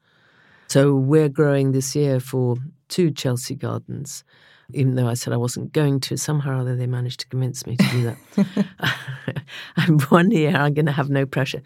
So 0.66 0.96
we're 0.96 1.28
growing 1.28 1.70
this 1.70 1.94
year 1.94 2.18
for 2.18 2.56
two 2.88 3.12
Chelsea 3.12 3.54
gardens. 3.54 4.24
Even 4.74 4.96
though 4.96 5.06
I 5.06 5.14
said 5.14 5.32
I 5.32 5.36
wasn't 5.36 5.72
going 5.72 6.00
to, 6.00 6.16
somehow 6.16 6.50
or 6.50 6.60
other 6.62 6.74
they 6.74 6.88
managed 6.88 7.20
to 7.20 7.28
convince 7.28 7.64
me 7.64 7.76
to 7.76 7.86
do 7.92 8.02
that. 8.02 8.66
and 9.76 10.02
one 10.02 10.32
year 10.32 10.56
I'm 10.56 10.74
going 10.74 10.86
to 10.86 10.92
have 10.92 11.08
no 11.08 11.24
pressure. 11.24 11.62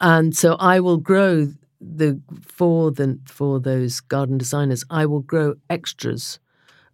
And 0.00 0.36
so 0.36 0.54
I 0.60 0.78
will 0.78 0.98
grow 0.98 1.48
the 1.96 2.20
for 2.42 2.90
the 2.90 3.18
for 3.26 3.60
those 3.60 4.00
garden 4.00 4.38
designers, 4.38 4.84
I 4.90 5.06
will 5.06 5.20
grow 5.20 5.54
extras 5.68 6.38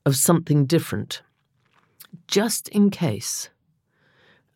of 0.04 0.16
something 0.16 0.66
different, 0.66 1.22
just 2.26 2.68
in 2.68 2.90
case. 2.90 3.50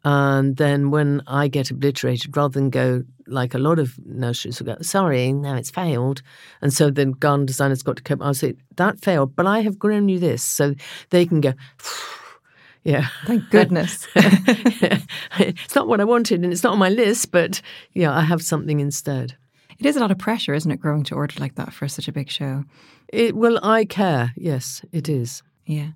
And 0.07 0.59
then 0.59 0.91
when 0.91 1.23
I 1.27 1.49
get 1.49 1.71
obliterated, 1.71 2.37
rather 2.37 2.53
than 2.53 2.69
go 2.69 3.05
like 3.27 3.55
a 3.55 3.59
lot 3.59 3.79
of 3.79 3.99
nurseries 4.05 4.61
will 4.61 4.67
go, 4.67 4.77
sorry, 4.83 5.33
now 5.33 5.57
it's 5.57 5.71
failed. 5.71 6.21
And 6.61 6.73
so 6.73 6.91
the 6.91 7.07
garden 7.07 7.47
designer's 7.47 7.83
got 7.83 7.97
to 7.97 8.03
come, 8.03 8.21
I'll 8.21 8.35
say, 8.35 8.55
that 8.77 9.01
failed, 9.01 9.35
but 9.35 9.47
I 9.47 9.61
have 9.61 9.79
grown 9.79 10.11
you 10.11 10.19
this. 10.19 10.43
So 10.43 10.75
they 11.09 11.25
can 11.25 11.41
go, 11.41 11.55
yeah. 12.85 13.07
Thank 13.25 13.49
goodness. 13.49 14.07
it's 14.15 15.75
not 15.75 15.89
what 15.89 16.01
I 16.01 16.05
wanted 16.05 16.45
and 16.45 16.53
it's 16.53 16.63
not 16.63 16.75
on 16.75 16.79
my 16.79 16.91
list, 16.91 17.31
but 17.31 17.63
yeah, 17.95 18.15
I 18.15 18.23
have 18.23 18.43
something 18.43 18.81
instead. 18.81 19.37
It 19.79 19.87
is 19.87 19.97
a 19.97 20.01
lot 20.01 20.11
of 20.11 20.19
pressure, 20.19 20.55
isn't 20.55 20.71
it, 20.71 20.81
growing 20.81 21.05
to 21.05 21.15
order 21.15 21.35
like 21.39 21.57
that 21.57 21.73
for 21.73 21.89
such 21.89 22.09
a 22.09 22.13
big 22.13 22.31
show? 22.31 22.65
It 23.09 23.35
well, 23.37 23.59
I 23.63 23.85
care. 23.85 24.33
Yes, 24.37 24.83
it 24.93 25.09
is. 25.09 25.43
Yeah, 25.67 25.91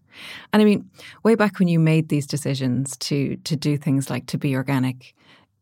and 0.52 0.62
I 0.62 0.64
mean, 0.64 0.90
way 1.24 1.34
back 1.34 1.58
when 1.58 1.68
you 1.68 1.78
made 1.78 2.08
these 2.08 2.26
decisions 2.26 2.96
to 2.98 3.36
to 3.36 3.54
do 3.54 3.76
things 3.76 4.08
like 4.08 4.26
to 4.26 4.38
be 4.38 4.56
organic, 4.56 5.14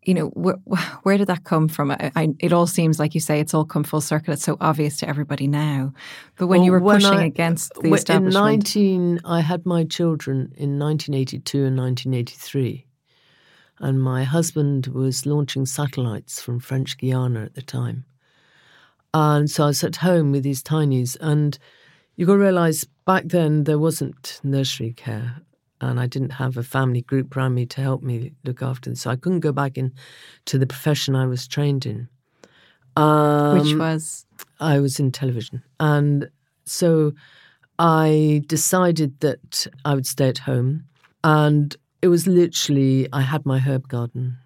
you 0.06 0.14
know, 0.14 0.26
where, 0.28 0.54
where 1.02 1.18
did 1.18 1.26
that 1.26 1.42
come 1.42 1.66
from? 1.68 1.90
I, 1.90 2.12
I, 2.14 2.28
it 2.38 2.52
all 2.52 2.68
seems 2.68 3.00
like 3.00 3.14
you 3.14 3.20
say 3.20 3.40
it's 3.40 3.52
all 3.52 3.64
come 3.64 3.82
full 3.82 4.00
circle. 4.00 4.32
It's 4.32 4.44
so 4.44 4.56
obvious 4.60 4.98
to 4.98 5.08
everybody 5.08 5.48
now. 5.48 5.92
But 6.38 6.46
when 6.46 6.60
well, 6.60 6.66
you 6.66 6.72
were 6.72 6.80
pushing 6.80 7.18
I, 7.18 7.24
against 7.24 7.72
the 7.74 7.92
establishment, 7.92 8.36
in 8.36 8.40
nineteen, 8.40 9.20
I 9.24 9.40
had 9.40 9.66
my 9.66 9.82
children 9.84 10.52
in 10.56 10.78
nineteen 10.78 11.14
eighty 11.14 11.40
two 11.40 11.64
and 11.64 11.74
nineteen 11.74 12.14
eighty 12.14 12.36
three 12.36 12.85
and 13.80 14.00
my 14.00 14.24
husband 14.24 14.86
was 14.88 15.26
launching 15.26 15.66
satellites 15.66 16.40
from 16.40 16.60
French 16.60 16.96
Guiana 16.98 17.42
at 17.44 17.54
the 17.54 17.62
time. 17.62 18.04
And 19.14 19.50
so 19.50 19.64
I 19.64 19.68
was 19.68 19.84
at 19.84 19.96
home 19.96 20.32
with 20.32 20.42
these 20.42 20.62
tinies, 20.62 21.16
and 21.20 21.58
you've 22.16 22.26
got 22.26 22.34
to 22.34 22.40
realize 22.40 22.84
back 23.04 23.24
then 23.26 23.64
there 23.64 23.78
wasn't 23.78 24.40
nursery 24.42 24.92
care, 24.92 25.40
and 25.80 26.00
I 26.00 26.06
didn't 26.06 26.32
have 26.32 26.56
a 26.56 26.62
family 26.62 27.02
group 27.02 27.36
around 27.36 27.54
me 27.54 27.66
to 27.66 27.80
help 27.80 28.02
me 28.02 28.32
look 28.44 28.62
after 28.62 28.90
them, 28.90 28.96
so 28.96 29.10
I 29.10 29.16
couldn't 29.16 29.40
go 29.40 29.52
back 29.52 29.78
into 29.78 30.58
the 30.58 30.66
profession 30.66 31.14
I 31.14 31.26
was 31.26 31.46
trained 31.46 31.86
in. 31.86 32.08
Um, 32.96 33.58
Which 33.58 33.74
was? 33.74 34.26
I 34.58 34.80
was 34.80 34.98
in 34.98 35.12
television. 35.12 35.62
And 35.78 36.30
so 36.64 37.12
I 37.78 38.42
decided 38.46 39.20
that 39.20 39.66
I 39.84 39.94
would 39.94 40.06
stay 40.06 40.28
at 40.28 40.38
home. 40.38 40.84
And 41.22 41.76
it 42.06 42.08
was 42.08 42.28
literally 42.28 43.08
I 43.12 43.22
had 43.22 43.44
my 43.44 43.58
herb 43.58 43.88
garden, 43.88 44.38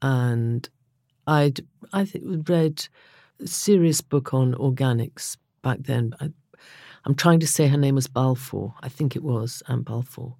and 0.00 0.66
I'd 1.26 1.60
I 1.92 2.06
think 2.06 2.48
read 2.48 2.88
a 3.38 3.46
serious 3.46 4.00
book 4.00 4.32
on 4.32 4.54
organics 4.54 5.36
back 5.60 5.80
then. 5.80 6.14
I, 6.18 6.30
am 7.04 7.14
trying 7.14 7.40
to 7.40 7.46
say 7.46 7.66
her 7.66 7.76
name 7.76 7.94
was 7.94 8.06
Balfour. 8.06 8.72
I 8.80 8.88
think 8.88 9.14
it 9.14 9.22
was 9.22 9.62
Anne 9.68 9.82
Balfour. 9.82 10.34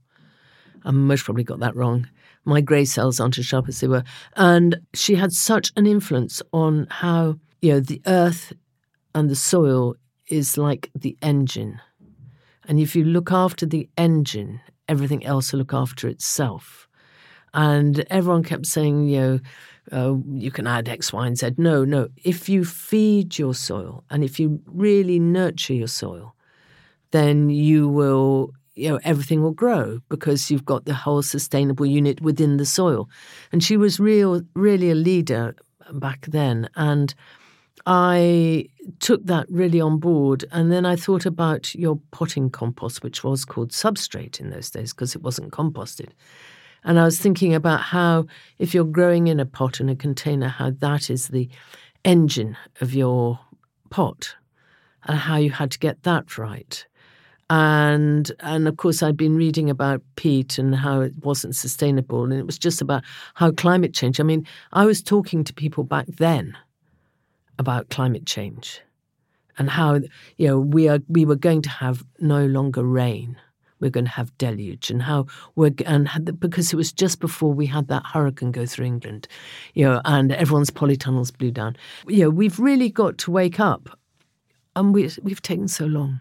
I 0.86 0.90
most 0.90 1.24
probably 1.26 1.44
got 1.44 1.60
that 1.60 1.76
wrong. 1.76 2.08
My 2.46 2.62
grey 2.62 2.86
cells 2.86 3.20
aren't 3.20 3.36
as 3.36 3.44
sharp 3.44 3.68
as 3.68 3.80
they 3.80 3.86
were, 3.86 4.04
and 4.36 4.78
she 4.94 5.16
had 5.16 5.32
such 5.32 5.70
an 5.76 5.86
influence 5.86 6.40
on 6.54 6.86
how 6.88 7.38
you 7.60 7.72
know 7.72 7.80
the 7.80 8.00
earth 8.06 8.54
and 9.14 9.28
the 9.28 9.36
soil 9.36 9.96
is 10.28 10.56
like 10.56 10.90
the 10.94 11.14
engine. 11.20 11.78
And 12.66 12.80
if 12.80 12.96
you 12.96 13.04
look 13.04 13.30
after 13.30 13.66
the 13.66 13.86
engine 13.98 14.62
everything 14.88 15.24
else 15.24 15.50
to 15.50 15.56
look 15.56 15.74
after 15.74 16.08
itself. 16.08 16.88
And 17.54 18.04
everyone 18.10 18.42
kept 18.42 18.66
saying, 18.66 19.08
you 19.08 19.20
know, 19.20 19.40
uh, 19.92 20.16
you 20.34 20.50
can 20.50 20.66
add 20.66 20.88
X, 20.88 21.12
Y, 21.12 21.26
and 21.26 21.38
Z. 21.38 21.52
No, 21.56 21.84
no. 21.84 22.08
If 22.24 22.48
you 22.48 22.64
feed 22.64 23.38
your 23.38 23.54
soil 23.54 24.04
and 24.10 24.24
if 24.24 24.38
you 24.40 24.60
really 24.66 25.18
nurture 25.18 25.74
your 25.74 25.88
soil, 25.88 26.34
then 27.12 27.50
you 27.50 27.88
will, 27.88 28.52
you 28.74 28.90
know, 28.90 29.00
everything 29.04 29.42
will 29.42 29.52
grow 29.52 30.00
because 30.08 30.50
you've 30.50 30.64
got 30.64 30.84
the 30.84 30.94
whole 30.94 31.22
sustainable 31.22 31.86
unit 31.86 32.20
within 32.20 32.56
the 32.56 32.66
soil. 32.66 33.08
And 33.52 33.62
she 33.62 33.76
was 33.76 34.00
real, 34.00 34.42
really 34.54 34.90
a 34.90 34.94
leader 34.94 35.54
back 35.92 36.26
then. 36.26 36.68
And 36.74 37.14
I 37.84 38.68
took 39.00 39.24
that 39.26 39.46
really 39.50 39.80
on 39.80 39.98
board. 39.98 40.44
And 40.52 40.72
then 40.72 40.86
I 40.86 40.96
thought 40.96 41.26
about 41.26 41.74
your 41.74 42.00
potting 42.10 42.50
compost, 42.50 43.02
which 43.02 43.22
was 43.22 43.44
called 43.44 43.70
substrate 43.70 44.40
in 44.40 44.50
those 44.50 44.70
days 44.70 44.92
because 44.92 45.14
it 45.14 45.22
wasn't 45.22 45.52
composted. 45.52 46.10
And 46.84 47.00
I 47.00 47.04
was 47.04 47.18
thinking 47.18 47.54
about 47.54 47.80
how, 47.80 48.26
if 48.58 48.72
you're 48.72 48.84
growing 48.84 49.26
in 49.26 49.40
a 49.40 49.46
pot 49.46 49.80
in 49.80 49.88
a 49.88 49.96
container, 49.96 50.48
how 50.48 50.70
that 50.70 51.10
is 51.10 51.28
the 51.28 51.48
engine 52.04 52.56
of 52.80 52.94
your 52.94 53.40
pot 53.90 54.36
and 55.04 55.18
how 55.18 55.36
you 55.36 55.50
had 55.50 55.72
to 55.72 55.78
get 55.78 56.02
that 56.04 56.38
right. 56.38 56.86
And 57.48 58.32
and 58.40 58.66
of 58.66 58.76
course 58.76 59.04
I'd 59.04 59.16
been 59.16 59.36
reading 59.36 59.70
about 59.70 60.02
peat 60.16 60.58
and 60.58 60.74
how 60.74 61.00
it 61.00 61.12
wasn't 61.24 61.54
sustainable 61.54 62.24
and 62.24 62.32
it 62.32 62.44
was 62.44 62.58
just 62.58 62.80
about 62.80 63.04
how 63.34 63.52
climate 63.52 63.94
change. 63.94 64.18
I 64.18 64.24
mean, 64.24 64.44
I 64.72 64.84
was 64.84 65.00
talking 65.00 65.44
to 65.44 65.54
people 65.54 65.84
back 65.84 66.06
then 66.06 66.56
about 67.58 67.88
climate 67.90 68.26
change 68.26 68.80
and 69.58 69.70
how 69.70 70.00
you 70.36 70.46
know 70.46 70.58
we 70.58 70.88
are 70.88 71.00
we 71.08 71.24
were 71.24 71.36
going 71.36 71.62
to 71.62 71.70
have 71.70 72.04
no 72.20 72.46
longer 72.46 72.84
rain 72.84 73.36
we're 73.80 73.90
going 73.90 74.04
to 74.06 74.10
have 74.10 74.36
deluge 74.38 74.90
and 74.90 75.02
how 75.02 75.26
we're 75.54 75.72
and 75.84 76.08
because 76.38 76.72
it 76.72 76.76
was 76.76 76.92
just 76.92 77.20
before 77.20 77.52
we 77.52 77.66
had 77.66 77.88
that 77.88 78.04
hurricane 78.06 78.50
go 78.50 78.66
through 78.66 78.86
England, 78.86 79.28
you 79.74 79.84
know, 79.84 80.00
and 80.04 80.32
everyone's 80.32 80.70
polytunnels 80.70 81.36
blew 81.36 81.50
down. 81.50 81.76
You 82.08 82.24
know, 82.24 82.30
we've 82.30 82.58
really 82.58 82.88
got 82.88 83.18
to 83.18 83.30
wake 83.30 83.60
up, 83.60 83.98
and 84.74 84.94
we 84.94 85.10
we've 85.22 85.42
taken 85.42 85.68
so 85.68 85.86
long. 85.86 86.20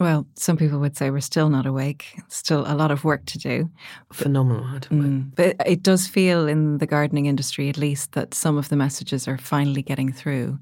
Well, 0.00 0.26
some 0.34 0.56
people 0.56 0.78
would 0.78 0.96
say 0.96 1.10
we're 1.10 1.20
still 1.20 1.50
not 1.50 1.66
awake. 1.66 2.20
Still 2.28 2.64
a 2.66 2.74
lot 2.74 2.90
of 2.90 3.04
work 3.04 3.24
to 3.26 3.38
do. 3.38 3.70
Phenomenal. 4.12 4.64
Mm, 4.80 5.34
but 5.34 5.56
it 5.66 5.82
does 5.82 6.06
feel 6.06 6.46
in 6.46 6.78
the 6.78 6.86
gardening 6.86 7.26
industry, 7.26 7.68
at 7.68 7.76
least, 7.76 8.12
that 8.12 8.32
some 8.32 8.56
of 8.56 8.68
the 8.68 8.76
messages 8.76 9.26
are 9.26 9.38
finally 9.38 9.82
getting 9.82 10.12
through. 10.12 10.58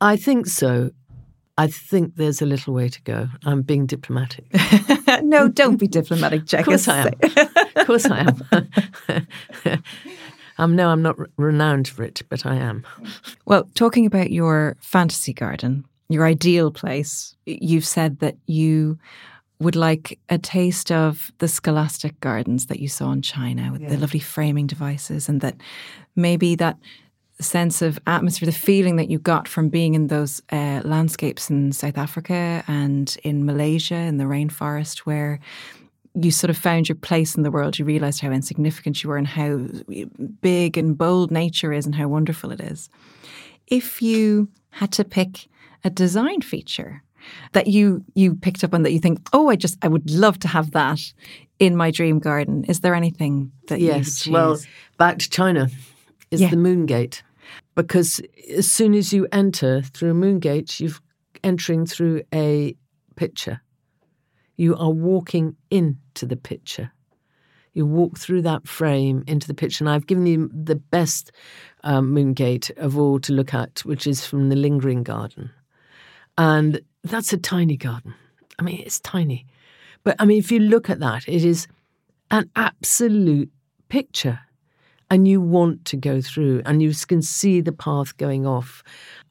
I 0.00 0.16
think 0.16 0.46
so. 0.46 0.90
I 1.56 1.66
think 1.66 2.16
there's 2.16 2.40
a 2.40 2.46
little 2.46 2.72
way 2.72 2.88
to 2.88 3.02
go. 3.02 3.28
I'm 3.44 3.62
being 3.62 3.86
diplomatic. 3.86 4.46
no, 5.22 5.48
don't 5.48 5.76
be 5.76 5.88
diplomatic, 5.88 6.46
Jack. 6.46 6.60
Of 6.60 6.66
course 6.66 6.88
I 6.88 6.98
am. 7.00 7.14
of 7.76 7.86
course 7.86 8.06
I 8.06 8.32
am. 9.68 9.82
um, 10.58 10.76
no, 10.76 10.88
I'm 10.88 11.02
not 11.02 11.16
renowned 11.36 11.88
for 11.88 12.02
it, 12.02 12.22
but 12.30 12.46
I 12.46 12.56
am. 12.56 12.86
Well, 13.44 13.68
talking 13.74 14.06
about 14.06 14.30
your 14.30 14.76
fantasy 14.80 15.34
garden, 15.34 15.84
your 16.10 16.26
ideal 16.26 16.70
place, 16.70 17.34
you've 17.46 17.86
said 17.86 18.18
that 18.18 18.36
you 18.46 18.98
would 19.60 19.76
like 19.76 20.18
a 20.28 20.38
taste 20.38 20.90
of 20.90 21.30
the 21.38 21.48
scholastic 21.48 22.18
gardens 22.20 22.66
that 22.66 22.80
you 22.80 22.88
saw 22.88 23.12
in 23.12 23.22
China 23.22 23.70
with 23.72 23.82
yeah. 23.82 23.90
the 23.90 23.98
lovely 23.98 24.20
framing 24.20 24.66
devices, 24.66 25.28
and 25.28 25.40
that 25.40 25.56
maybe 26.16 26.56
that 26.56 26.76
sense 27.40 27.80
of 27.80 27.98
atmosphere, 28.06 28.46
the 28.46 28.52
feeling 28.52 28.96
that 28.96 29.10
you 29.10 29.18
got 29.18 29.48
from 29.48 29.68
being 29.68 29.94
in 29.94 30.08
those 30.08 30.42
uh, 30.52 30.82
landscapes 30.84 31.48
in 31.48 31.72
South 31.72 31.96
Africa 31.96 32.62
and 32.66 33.16
in 33.22 33.46
Malaysia 33.46 33.94
in 33.94 34.18
the 34.18 34.24
rainforest, 34.24 35.00
where 35.00 35.40
you 36.14 36.30
sort 36.30 36.50
of 36.50 36.56
found 36.58 36.88
your 36.88 36.96
place 36.96 37.36
in 37.36 37.42
the 37.42 37.50
world. 37.50 37.78
You 37.78 37.84
realized 37.84 38.20
how 38.20 38.30
insignificant 38.30 39.02
you 39.02 39.10
were 39.10 39.16
and 39.16 39.28
how 39.28 39.58
big 40.40 40.76
and 40.76 40.98
bold 40.98 41.30
nature 41.30 41.72
is 41.72 41.86
and 41.86 41.94
how 41.94 42.08
wonderful 42.08 42.50
it 42.50 42.60
is. 42.60 42.90
If 43.68 44.02
you 44.02 44.48
had 44.70 44.90
to 44.92 45.04
pick 45.04 45.46
a 45.84 45.90
design 45.90 46.40
feature 46.40 47.02
that 47.52 47.66
you 47.66 48.04
you 48.14 48.34
picked 48.34 48.64
up 48.64 48.74
on 48.74 48.82
that 48.82 48.92
you 48.92 48.98
think, 48.98 49.20
oh, 49.32 49.48
I 49.48 49.56
just 49.56 49.76
I 49.82 49.88
would 49.88 50.10
love 50.10 50.38
to 50.40 50.48
have 50.48 50.72
that 50.72 51.00
in 51.58 51.76
my 51.76 51.90
dream 51.90 52.18
garden. 52.18 52.64
Is 52.64 52.80
there 52.80 52.94
anything 52.94 53.52
that 53.68 53.80
yes? 53.80 54.26
well, 54.26 54.58
back 54.98 55.18
to 55.18 55.30
China 55.30 55.68
is 56.30 56.40
yeah. 56.40 56.50
the 56.50 56.56
Moon 56.56 56.86
Gate 56.86 57.22
because 57.74 58.20
as 58.56 58.70
soon 58.70 58.94
as 58.94 59.12
you 59.12 59.26
enter 59.32 59.82
through 59.82 60.10
a 60.10 60.14
moon 60.14 60.38
gate, 60.38 60.80
you're 60.80 60.92
entering 61.42 61.86
through 61.86 62.22
a 62.32 62.74
picture. 63.16 63.60
You 64.56 64.76
are 64.76 64.90
walking 64.90 65.56
into 65.70 66.26
the 66.26 66.36
picture. 66.36 66.92
You 67.72 67.86
walk 67.86 68.18
through 68.18 68.42
that 68.42 68.66
frame 68.66 69.24
into 69.26 69.46
the 69.46 69.54
picture. 69.54 69.84
And 69.84 69.90
I've 69.90 70.06
given 70.06 70.26
you 70.26 70.50
the 70.52 70.74
best 70.74 71.32
um, 71.84 72.10
moon 72.10 72.34
gate 72.34 72.70
of 72.76 72.98
all 72.98 73.20
to 73.20 73.32
look 73.32 73.54
at, 73.54 73.80
which 73.80 74.06
is 74.06 74.26
from 74.26 74.48
the 74.48 74.56
Lingering 74.56 75.02
Garden. 75.02 75.50
And 76.40 76.80
that's 77.04 77.34
a 77.34 77.36
tiny 77.36 77.76
garden. 77.76 78.14
I 78.58 78.62
mean, 78.62 78.80
it's 78.80 78.98
tiny. 78.98 79.44
But 80.04 80.16
I 80.18 80.24
mean, 80.24 80.38
if 80.38 80.50
you 80.50 80.58
look 80.58 80.88
at 80.88 80.98
that, 81.00 81.28
it 81.28 81.44
is 81.44 81.68
an 82.30 82.48
absolute 82.56 83.50
picture 83.90 84.40
and 85.10 85.28
you 85.28 85.38
want 85.38 85.84
to 85.84 85.98
go 85.98 86.22
through 86.22 86.62
and 86.64 86.82
you 86.82 86.94
can 87.06 87.20
see 87.20 87.60
the 87.60 87.72
path 87.72 88.16
going 88.16 88.46
off. 88.46 88.82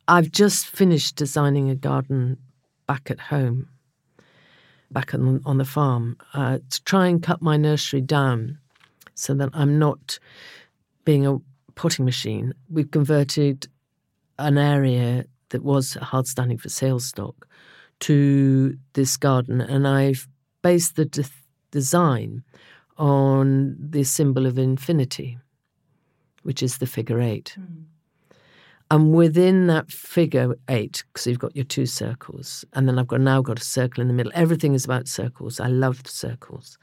I've 0.08 0.32
just 0.32 0.67
finished 0.67 1.15
designing 1.15 1.72
a 1.72 1.76
garden 1.76 2.38
back 2.86 3.10
at 3.10 3.19
home, 3.19 3.69
back 4.91 5.15
on, 5.15 5.41
on 5.48 5.58
the 5.58 5.65
farm, 5.65 6.15
uh, 6.36 6.60
to 6.69 6.84
try 6.84 7.08
and 7.08 7.24
cut 7.24 7.41
my 7.41 7.58
nursery 7.58 8.02
down 8.02 8.60
so 9.15 9.34
that 9.34 9.50
I'm 9.54 9.80
not 9.80 10.19
being 11.06 11.26
a 11.26 11.39
potting 11.74 12.06
machine. 12.06 12.54
We've 12.69 12.91
converted 12.91 13.67
an 14.38 14.60
area 14.60 15.26
that 15.50 15.64
was 15.64 15.94
hard 15.96 16.28
standing 16.28 16.58
for 16.58 16.70
sales 16.70 17.06
stock 17.06 17.48
to 18.02 18.78
this 18.94 19.18
garden, 19.18 19.62
and 19.62 19.88
I've 19.88 20.28
based 20.62 20.96
the 20.96 21.06
de- 21.06 21.26
design 21.72 22.44
on 22.98 23.76
the 23.80 24.04
symbol 24.04 24.46
of 24.46 24.58
infinity 24.58 25.38
which 26.44 26.64
is 26.64 26.78
the 26.78 26.88
figure 26.88 27.22
eight. 27.22 27.56
Mm. 27.60 27.84
And 28.92 29.14
within 29.14 29.68
that 29.68 29.92
figure 29.92 30.56
eight, 30.68 31.04
because 31.08 31.28
you've 31.28 31.40
got 31.40 31.56
your 31.56 31.66
two 31.66 31.86
circles, 31.86 32.66
and 32.74 32.88
then 32.88 32.98
I've 32.98 33.08
got 33.08 33.22
now 33.22 33.42
got 33.42 33.62
a 33.62 33.64
circle 33.64 34.02
in 34.02 34.08
the 34.08 34.16
middle. 34.16 34.32
Everything 34.34 34.74
is 34.74 34.84
about 34.84 35.08
circles. 35.08 35.60
I 35.60 35.68
love 35.68 36.02
circles 36.08 36.78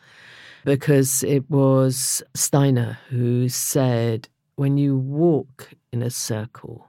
because 0.65 1.25
it 1.25 1.51
was 1.51 2.23
Steiner 2.35 2.99
who 3.09 3.49
said, 3.49 4.29
when 4.55 4.79
you 4.79 4.97
walk 4.97 5.71
in 5.93 6.01
a 6.03 6.11
circle 6.11 6.87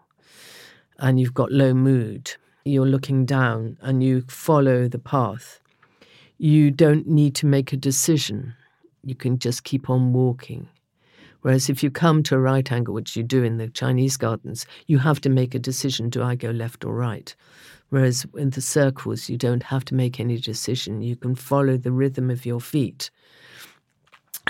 and 0.99 1.19
you've 1.19 1.33
got 1.33 1.51
low 1.51 1.73
mood, 1.73 2.36
you're 2.65 2.86
looking 2.86 3.25
down 3.25 3.77
and 3.81 4.03
you 4.03 4.21
follow 4.27 4.88
the 4.88 4.99
path. 4.99 5.60
You 6.38 6.71
don't 6.71 7.07
need 7.07 7.36
to 7.36 7.45
make 7.45 7.73
a 7.73 7.77
decision. 7.77 8.53
You 9.03 9.15
can 9.15 9.39
just 9.39 9.63
keep 9.63 9.89
on 9.89 10.13
walking. 10.13 10.67
Whereas 11.41 11.69
if 11.69 11.81
you 11.81 11.91
come 11.91 12.23
to 12.23 12.36
a 12.36 12.39
right 12.39 12.69
angle, 12.71 12.93
which 12.93 13.15
you 13.15 13.23
do 13.23 13.43
in 13.43 13.57
the 13.57 13.69
Chinese 13.69 14.17
gardens, 14.17 14.65
you 14.88 14.97
have 14.99 15.21
to 15.21 15.29
make 15.29 15.55
a 15.55 15.60
decision 15.60 16.10
do 16.10 16.21
I 16.21 16.36
go 16.36 16.49
left 16.49 16.83
or 16.83 16.93
right? 16.93 17.33
Whereas 17.89 18.25
in 18.36 18.49
the 18.49 18.62
circles, 18.62 19.29
you 19.29 19.38
don't 19.38 19.63
have 19.63 19.86
to 19.86 19.95
make 19.95 20.19
any 20.19 20.38
decision. 20.38 21.01
You 21.01 21.15
can 21.15 21.36
follow 21.36 21.77
the 21.77 21.91
rhythm 21.91 22.29
of 22.29 22.45
your 22.45 22.60
feet. 22.60 23.10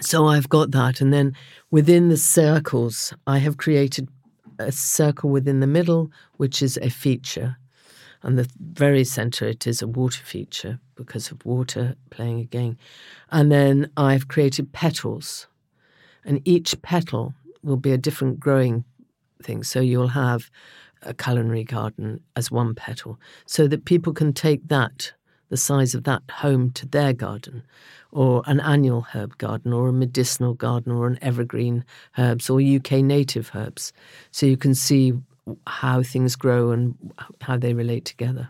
So 0.01 0.27
I've 0.27 0.49
got 0.49 0.71
that. 0.71 1.01
And 1.01 1.13
then 1.13 1.35
within 1.71 2.09
the 2.09 2.17
circles, 2.17 3.13
I 3.25 3.39
have 3.39 3.57
created 3.57 4.09
a 4.59 4.71
circle 4.71 5.29
within 5.29 5.59
the 5.59 5.67
middle, 5.67 6.11
which 6.37 6.61
is 6.61 6.77
a 6.81 6.89
feature. 6.89 7.57
And 8.23 8.37
the 8.37 8.49
very 8.59 9.03
center, 9.03 9.45
it 9.45 9.67
is 9.67 9.81
a 9.81 9.87
water 9.87 10.23
feature 10.23 10.79
because 10.95 11.31
of 11.31 11.45
water 11.45 11.95
playing 12.09 12.39
again. 12.39 12.77
And 13.31 13.51
then 13.51 13.91
I've 13.95 14.27
created 14.27 14.73
petals 14.73 15.47
and 16.25 16.41
each 16.43 16.81
petal 16.81 17.33
will 17.63 17.77
be 17.77 17.91
a 17.91 17.97
different 17.97 18.39
growing 18.39 18.83
thing. 19.41 19.63
So 19.63 19.79
you'll 19.79 20.09
have 20.09 20.49
a 21.03 21.13
culinary 21.13 21.63
garden 21.63 22.21
as 22.35 22.49
one 22.51 22.73
petal, 22.73 23.19
so 23.45 23.67
that 23.67 23.85
people 23.85 24.13
can 24.13 24.33
take 24.33 24.67
that, 24.67 25.13
the 25.49 25.57
size 25.57 25.95
of 25.95 26.03
that, 26.03 26.21
home 26.31 26.71
to 26.71 26.85
their 26.85 27.13
garden, 27.13 27.63
or 28.11 28.43
an 28.45 28.59
annual 28.59 29.05
herb 29.13 29.37
garden, 29.37 29.73
or 29.73 29.87
a 29.89 29.93
medicinal 29.93 30.53
garden, 30.53 30.91
or 30.91 31.07
an 31.07 31.19
evergreen 31.21 31.85
herbs, 32.17 32.49
or 32.49 32.61
UK 32.61 32.93
native 33.03 33.51
herbs. 33.55 33.93
So 34.31 34.45
you 34.45 34.57
can 34.57 34.75
see 34.75 35.13
how 35.65 36.03
things 36.03 36.35
grow 36.35 36.71
and 36.71 36.95
how 37.41 37.57
they 37.57 37.73
relate 37.73 38.05
together. 38.05 38.49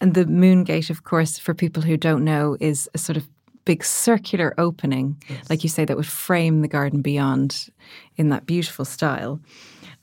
And 0.00 0.14
the 0.14 0.26
moon 0.26 0.64
gate, 0.64 0.90
of 0.90 1.04
course, 1.04 1.38
for 1.38 1.54
people 1.54 1.82
who 1.82 1.96
don't 1.96 2.24
know, 2.24 2.56
is 2.60 2.90
a 2.94 2.98
sort 2.98 3.16
of 3.16 3.28
big 3.64 3.84
circular 3.84 4.54
opening, 4.58 5.16
yes. 5.28 5.48
like 5.48 5.62
you 5.62 5.70
say, 5.70 5.84
that 5.84 5.96
would 5.96 6.06
frame 6.06 6.60
the 6.60 6.68
garden 6.68 7.00
beyond 7.00 7.70
in 8.16 8.28
that 8.28 8.46
beautiful 8.46 8.84
style. 8.84 9.40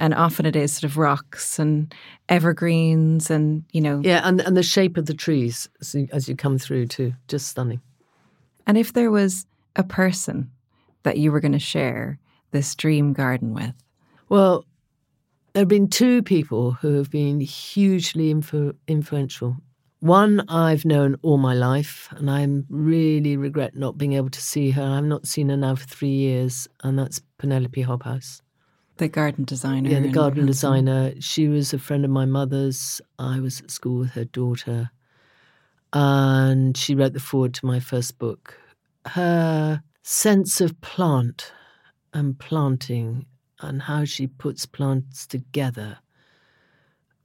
And 0.01 0.13
often 0.13 0.45
it 0.45 0.55
is 0.55 0.73
sort 0.73 0.91
of 0.91 0.97
rocks 0.97 1.59
and 1.59 1.93
evergreens 2.27 3.29
and, 3.29 3.63
you 3.71 3.81
know. 3.81 4.01
Yeah, 4.03 4.21
and, 4.23 4.41
and 4.41 4.57
the 4.57 4.63
shape 4.63 4.97
of 4.97 5.05
the 5.05 5.13
trees 5.13 5.69
as 5.79 5.93
you, 5.93 6.07
as 6.11 6.27
you 6.27 6.35
come 6.35 6.57
through, 6.57 6.87
too. 6.87 7.13
Just 7.27 7.47
stunning. 7.47 7.81
And 8.65 8.77
if 8.77 8.93
there 8.93 9.11
was 9.11 9.45
a 9.75 9.83
person 9.83 10.51
that 11.03 11.17
you 11.17 11.31
were 11.31 11.39
going 11.39 11.51
to 11.51 11.59
share 11.59 12.19
this 12.51 12.75
dream 12.75 13.13
garden 13.13 13.53
with? 13.53 13.73
Well, 14.29 14.65
there 15.53 15.61
have 15.61 15.67
been 15.67 15.89
two 15.89 16.21
people 16.23 16.73
who 16.73 16.95
have 16.95 17.09
been 17.09 17.39
hugely 17.39 18.33
influ- 18.33 18.75
influential 18.87 19.57
one 20.01 20.43
I've 20.49 20.83
known 20.83 21.15
all 21.21 21.37
my 21.37 21.53
life, 21.53 22.09
and 22.17 22.27
I 22.27 22.47
really 22.69 23.37
regret 23.37 23.75
not 23.75 23.99
being 23.99 24.13
able 24.13 24.31
to 24.31 24.41
see 24.41 24.71
her. 24.71 24.81
I've 24.81 25.03
not 25.03 25.27
seen 25.27 25.49
her 25.49 25.57
now 25.57 25.75
for 25.75 25.85
three 25.85 26.09
years, 26.09 26.67
and 26.83 26.97
that's 26.97 27.21
Penelope 27.37 27.83
Hobhouse. 27.83 28.41
The 29.01 29.07
garden 29.07 29.45
designer. 29.45 29.89
Yeah, 29.89 29.99
the 29.99 30.09
garden 30.09 30.45
designer. 30.45 31.13
She 31.19 31.47
was 31.47 31.73
a 31.73 31.79
friend 31.79 32.05
of 32.05 32.11
my 32.11 32.25
mother's. 32.25 33.01
I 33.17 33.39
was 33.39 33.59
at 33.59 33.71
school 33.71 33.97
with 33.97 34.11
her 34.11 34.25
daughter, 34.25 34.91
and 35.91 36.77
she 36.77 36.93
wrote 36.93 37.13
the 37.13 37.19
foreword 37.19 37.55
to 37.55 37.65
my 37.65 37.79
first 37.79 38.19
book. 38.19 38.59
Her 39.07 39.81
sense 40.03 40.61
of 40.61 40.79
plant 40.81 41.51
and 42.13 42.37
planting 42.37 43.25
and 43.59 43.81
how 43.81 44.05
she 44.05 44.27
puts 44.27 44.67
plants 44.67 45.25
together 45.25 45.97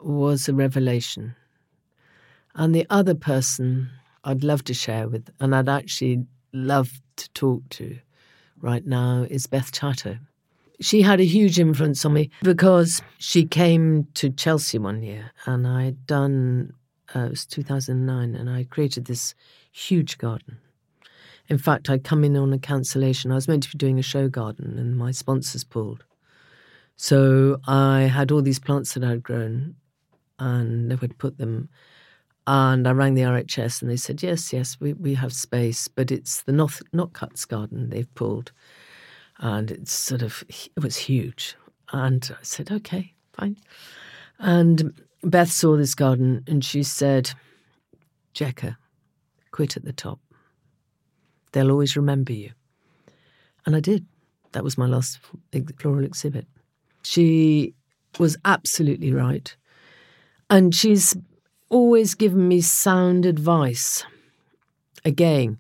was 0.01 0.49
a 0.49 0.55
revelation. 0.55 1.37
And 2.55 2.75
the 2.75 2.87
other 2.89 3.15
person 3.15 3.91
I'd 4.25 4.43
love 4.43 4.65
to 4.65 4.73
share 4.73 5.11
with, 5.11 5.29
and 5.41 5.55
I'd 5.55 5.69
actually 5.69 6.25
love 6.55 7.03
to 7.17 7.29
talk 7.35 7.69
to 7.73 7.99
right 8.63 8.87
now, 8.87 9.27
is 9.29 9.47
Beth 9.47 9.73
Chatto. 9.73 10.17
She 10.81 11.03
had 11.03 11.21
a 11.21 11.25
huge 11.25 11.59
influence 11.59 12.05
on 12.05 12.13
me 12.13 12.31
because 12.43 13.01
she 13.19 13.47
came 13.47 14.09
to 14.15 14.31
Chelsea 14.31 14.79
one 14.79 15.03
year 15.03 15.33
and 15.47 15.67
I'd 15.67 16.07
done, 16.07 16.75
uh, 17.15 17.21
it 17.21 17.31
was 17.31 17.47
2009, 17.47 18.35
and 18.35 18.51
I 18.51 18.65
created 18.65 19.07
this 19.07 19.35
huge 19.73 20.19
garden. 20.19 20.59
In 21.49 21.59
fact, 21.59 21.89
I'd 21.89 22.05
come 22.05 22.25
in 22.25 22.37
on 22.37 22.53
a 22.53 22.59
cancellation. 22.59 23.31
I 23.31 23.37
was 23.37 23.49
meant 23.49 23.63
to 23.63 23.71
be 23.71 23.79
doing 23.79 23.99
a 23.99 24.03
show 24.03 24.29
garden 24.29 24.79
and 24.79 24.97
my 24.97 25.13
sponsors 25.13 25.65
pulled. 25.65 26.05
So 26.97 27.61
I 27.67 28.03
had 28.03 28.31
all 28.31 28.43
these 28.43 28.59
plants 28.59 28.95
that 28.95 29.05
I'd 29.05 29.23
grown 29.23 29.77
and 30.39 30.91
they 30.91 30.97
would 30.97 31.19
put 31.19 31.39
them. 31.39 31.69
And 32.47 32.87
I 32.87 32.93
rang 32.93 33.15
the 33.15 33.23
RHS 33.23 33.83
and 33.83 33.91
they 33.91 33.97
said, 33.97 34.23
yes, 34.23 34.53
yes, 34.53 34.77
we, 34.81 34.93
we 34.93 35.15
have 35.15 35.33
space, 35.33 35.89
but 35.89 36.11
it's 36.11 36.43
the 36.43 36.53
Not, 36.53 36.81
Notcutts 36.95 37.47
garden 37.47 37.91
they've 37.91 38.13
pulled. 38.15 38.53
And 39.39 39.71
it's 39.71 39.93
sort 39.93 40.23
of, 40.23 40.45
it 40.49 40.83
was 40.83 40.97
huge. 40.97 41.57
And 41.93 42.29
I 42.33 42.43
said, 42.43 42.71
okay, 42.71 43.13
fine. 43.33 43.57
And 44.39 44.93
Beth 45.23 45.51
saw 45.51 45.77
this 45.77 45.95
garden 45.95 46.43
and 46.47 46.65
she 46.65 46.83
said, 46.83 47.31
Jekka, 48.35 48.77
quit 49.51 49.77
at 49.77 49.85
the 49.85 49.93
top. 49.93 50.21
They'll 51.53 51.71
always 51.71 51.97
remember 51.97 52.33
you. 52.33 52.53
And 53.65 53.75
I 53.77 53.81
did. 53.81 54.07
That 54.53 54.65
was 54.65 54.79
my 54.79 54.87
last 54.87 55.21
floral 55.79 56.05
exhibit. 56.05 56.47
She 57.03 57.75
was 58.19 58.37
absolutely 58.45 59.13
right. 59.13 59.55
And 60.49 60.75
she's 60.75 61.17
always 61.69 62.15
given 62.15 62.49
me 62.49 62.61
sound 62.61 63.27
advice. 63.27 64.05
Again, 65.05 65.59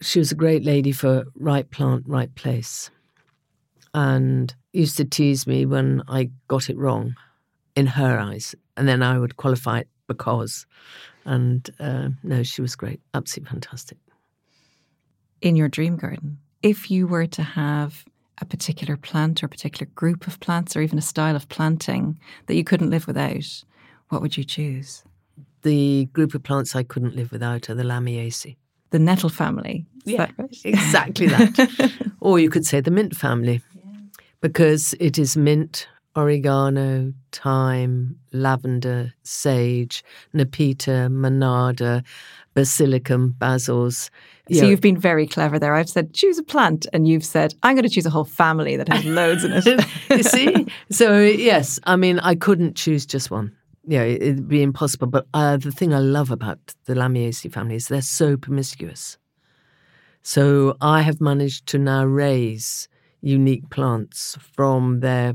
she 0.00 0.18
was 0.18 0.32
a 0.32 0.36
great 0.36 0.64
lady 0.64 0.92
for 0.92 1.24
right 1.36 1.70
plant, 1.70 2.04
right 2.06 2.34
place. 2.34 2.90
And 3.92 4.54
used 4.72 4.96
to 4.98 5.04
tease 5.04 5.46
me 5.46 5.66
when 5.66 6.02
I 6.08 6.30
got 6.48 6.70
it 6.70 6.78
wrong 6.78 7.16
in 7.74 7.86
her 7.86 8.18
eyes. 8.18 8.54
And 8.76 8.88
then 8.88 9.02
I 9.02 9.18
would 9.18 9.36
qualify 9.36 9.80
it 9.80 9.88
because. 10.06 10.66
And 11.24 11.68
uh, 11.80 12.10
no, 12.22 12.42
she 12.42 12.62
was 12.62 12.76
great. 12.76 13.00
Absolutely 13.14 13.50
fantastic. 13.50 13.98
In 15.40 15.56
your 15.56 15.68
dream 15.68 15.96
garden, 15.96 16.38
if 16.62 16.90
you 16.90 17.06
were 17.06 17.26
to 17.26 17.42
have 17.42 18.04
a 18.40 18.44
particular 18.44 18.96
plant 18.96 19.42
or 19.42 19.46
a 19.46 19.50
particular 19.50 19.90
group 19.94 20.26
of 20.26 20.40
plants 20.40 20.76
or 20.76 20.80
even 20.80 20.98
a 20.98 21.02
style 21.02 21.36
of 21.36 21.48
planting 21.48 22.18
that 22.46 22.54
you 22.54 22.64
couldn't 22.64 22.90
live 22.90 23.06
without, 23.06 23.64
what 24.08 24.22
would 24.22 24.36
you 24.36 24.44
choose? 24.44 25.04
The 25.62 26.06
group 26.06 26.34
of 26.34 26.42
plants 26.42 26.74
I 26.74 26.84
couldn't 26.84 27.16
live 27.16 27.32
without 27.32 27.68
are 27.68 27.74
the 27.74 27.82
Lamiaceae. 27.82 28.56
The 28.90 28.98
nettle 28.98 29.28
family. 29.28 29.86
Is 30.06 30.12
yeah, 30.12 30.28
right? 30.38 30.58
exactly 30.64 31.26
that. 31.28 31.92
or 32.20 32.38
you 32.38 32.50
could 32.50 32.66
say 32.66 32.80
the 32.80 32.90
mint 32.90 33.14
family, 33.14 33.62
yeah. 33.74 33.82
because 34.40 34.94
it 34.98 35.18
is 35.18 35.36
mint, 35.36 35.86
oregano, 36.16 37.12
thyme, 37.32 38.16
lavender, 38.32 39.12
sage, 39.22 40.02
nepeta, 40.34 41.08
monarda, 41.08 42.02
basilicum, 42.54 43.34
basils. 43.38 44.10
So 44.52 44.64
you've 44.64 44.80
been 44.80 44.98
very 44.98 45.26
clever 45.28 45.58
there. 45.58 45.74
I've 45.74 45.88
said 45.88 46.12
choose 46.12 46.38
a 46.38 46.42
plant, 46.42 46.86
and 46.92 47.06
you've 47.06 47.24
said 47.24 47.54
I'm 47.62 47.76
going 47.76 47.84
to 47.84 47.90
choose 47.90 48.06
a 48.06 48.10
whole 48.10 48.24
family 48.24 48.76
that 48.76 48.88
has 48.88 49.04
loads 49.04 49.44
in 49.44 49.52
it. 49.54 49.86
you 50.10 50.22
see, 50.22 50.66
so 50.90 51.20
yes, 51.20 51.78
I 51.84 51.96
mean 51.96 52.18
I 52.18 52.34
couldn't 52.34 52.74
choose 52.74 53.06
just 53.06 53.30
one. 53.30 53.52
Yeah, 53.90 54.04
it'd 54.04 54.46
be 54.46 54.62
impossible. 54.62 55.08
But 55.08 55.26
uh, 55.34 55.56
the 55.56 55.72
thing 55.72 55.92
I 55.92 55.98
love 55.98 56.30
about 56.30 56.60
the 56.84 56.94
Lamiaceae 56.94 57.52
family 57.52 57.74
is 57.74 57.88
they're 57.88 58.02
so 58.02 58.36
promiscuous. 58.36 59.18
So 60.22 60.76
I 60.80 61.02
have 61.02 61.20
managed 61.20 61.66
to 61.70 61.78
now 61.78 62.04
raise 62.04 62.86
unique 63.20 63.68
plants 63.68 64.38
from 64.54 65.00
their 65.00 65.34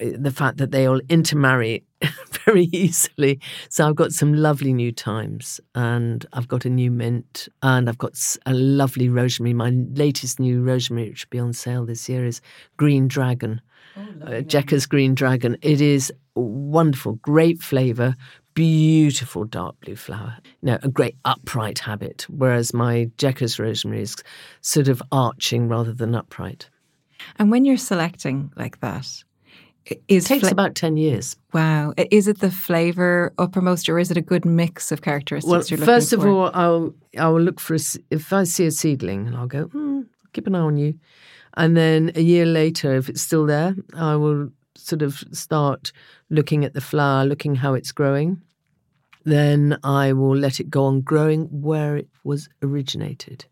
the 0.00 0.32
fact 0.32 0.56
that 0.58 0.72
they 0.72 0.86
all 0.86 1.00
intermarry 1.08 1.84
very 2.44 2.64
easily. 2.64 3.40
So 3.68 3.88
I've 3.88 3.94
got 3.94 4.10
some 4.10 4.34
lovely 4.34 4.72
new 4.72 4.90
thymes, 4.90 5.60
and 5.76 6.26
I've 6.32 6.48
got 6.48 6.64
a 6.64 6.68
new 6.68 6.90
mint, 6.90 7.48
and 7.62 7.88
I've 7.88 7.98
got 7.98 8.18
a 8.46 8.52
lovely 8.52 9.08
rosemary. 9.08 9.54
My 9.54 9.70
latest 9.70 10.40
new 10.40 10.60
rosemary, 10.60 11.10
which 11.10 11.24
will 11.24 11.36
be 11.36 11.38
on 11.38 11.52
sale 11.52 11.86
this 11.86 12.08
year, 12.08 12.26
is 12.26 12.40
Green 12.76 13.06
Dragon. 13.06 13.60
Oh, 13.96 14.02
uh, 14.26 14.42
Jekka's 14.42 14.86
Green 14.86 15.14
Dragon. 15.14 15.56
It 15.62 15.80
is 15.80 16.12
wonderful, 16.34 17.14
great 17.14 17.62
flavour, 17.62 18.14
beautiful 18.54 19.44
dark 19.44 19.80
blue 19.80 19.96
flower. 19.96 20.36
You 20.44 20.72
know, 20.72 20.78
a 20.82 20.88
great 20.88 21.16
upright 21.24 21.78
habit, 21.78 22.26
whereas 22.28 22.74
my 22.74 23.10
Jekka's 23.18 23.58
rosemary 23.58 24.02
is 24.02 24.16
sort 24.60 24.88
of 24.88 25.02
arching 25.12 25.68
rather 25.68 25.92
than 25.92 26.14
upright. 26.14 26.68
And 27.38 27.50
when 27.50 27.64
you're 27.64 27.76
selecting 27.76 28.52
like 28.56 28.80
that, 28.80 29.06
is 30.08 30.24
it 30.24 30.28
takes 30.28 30.40
fla- 30.40 30.50
about 30.50 30.74
10 30.74 30.96
years. 30.96 31.36
Wow. 31.52 31.94
Is 31.96 32.28
it 32.28 32.40
the 32.40 32.50
flavour 32.50 33.32
uppermost 33.38 33.88
or 33.88 33.98
is 33.98 34.10
it 34.10 34.16
a 34.16 34.22
good 34.22 34.44
mix 34.44 34.90
of 34.90 35.02
characteristics 35.02 35.70
well, 35.70 35.80
first 35.80 36.12
of 36.12 36.24
all, 36.24 36.50
I'll, 36.54 36.94
I'll 37.18 37.40
look 37.40 37.60
for, 37.60 37.74
a, 37.74 37.78
if 38.10 38.32
I 38.32 38.44
see 38.44 38.66
a 38.66 38.70
seedling, 38.70 39.26
and 39.26 39.36
I'll 39.36 39.46
go, 39.46 39.64
hmm, 39.64 40.02
keep 40.32 40.46
an 40.46 40.54
eye 40.54 40.60
on 40.60 40.76
you. 40.76 40.98
And 41.56 41.76
then 41.76 42.12
a 42.14 42.20
year 42.20 42.46
later, 42.46 42.94
if 42.94 43.08
it's 43.08 43.22
still 43.22 43.46
there, 43.46 43.74
I 43.94 44.16
will 44.16 44.50
sort 44.76 45.02
of 45.02 45.24
start 45.32 45.92
looking 46.30 46.64
at 46.64 46.74
the 46.74 46.80
flower, 46.80 47.24
looking 47.24 47.54
how 47.54 47.74
it's 47.74 47.92
growing. 47.92 48.42
Then 49.24 49.78
I 49.82 50.12
will 50.12 50.36
let 50.36 50.60
it 50.60 50.70
go 50.70 50.84
on 50.84 51.00
growing 51.00 51.46
where 51.46 51.96
it 51.96 52.08
was 52.24 52.48
originated. 52.62 53.46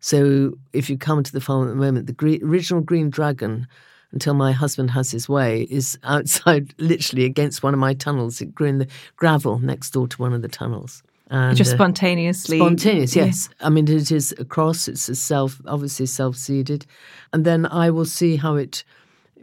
So 0.00 0.52
if 0.72 0.90
you 0.90 0.98
come 0.98 1.22
to 1.22 1.32
the 1.32 1.40
farm 1.40 1.66
at 1.66 1.70
the 1.70 1.76
moment, 1.76 2.06
the 2.06 2.12
green, 2.12 2.42
original 2.44 2.82
green 2.82 3.10
dragon 3.10 3.66
until 4.12 4.34
my 4.34 4.52
husband 4.52 4.90
has 4.90 5.10
his 5.10 5.28
way 5.28 5.62
is 5.70 5.98
outside, 6.04 6.74
literally 6.78 7.24
against 7.24 7.62
one 7.62 7.74
of 7.74 7.80
my 7.80 7.94
tunnels. 7.94 8.40
It 8.40 8.54
grew 8.54 8.68
in 8.68 8.78
the 8.78 8.88
gravel 9.16 9.58
next 9.58 9.90
door 9.90 10.08
to 10.08 10.22
one 10.22 10.32
of 10.32 10.42
the 10.42 10.48
tunnels. 10.48 11.02
And, 11.30 11.56
Just 11.56 11.72
uh, 11.72 11.76
spontaneously. 11.76 12.58
Uh, 12.58 12.64
spontaneous, 12.64 13.14
yes. 13.14 13.48
Yeah. 13.60 13.66
I 13.66 13.70
mean, 13.70 13.86
it 13.86 14.10
is 14.10 14.34
a 14.38 14.44
cross. 14.44 14.88
It's 14.88 15.08
a 15.08 15.14
self, 15.14 15.60
obviously 15.66 16.06
self 16.06 16.36
seeded, 16.36 16.86
and 17.32 17.44
then 17.44 17.66
I 17.66 17.90
will 17.90 18.06
see 18.06 18.36
how 18.36 18.56
it 18.56 18.82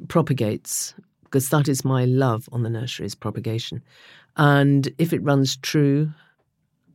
propagates 0.07 0.95
because 1.23 1.49
that 1.49 1.67
is 1.67 1.85
my 1.85 2.05
love 2.05 2.49
on 2.51 2.63
the 2.63 2.69
nursery 2.69 3.05
is 3.05 3.13
propagation, 3.13 3.83
and 4.35 4.89
if 4.97 5.13
it 5.13 5.21
runs 5.21 5.57
true 5.57 6.09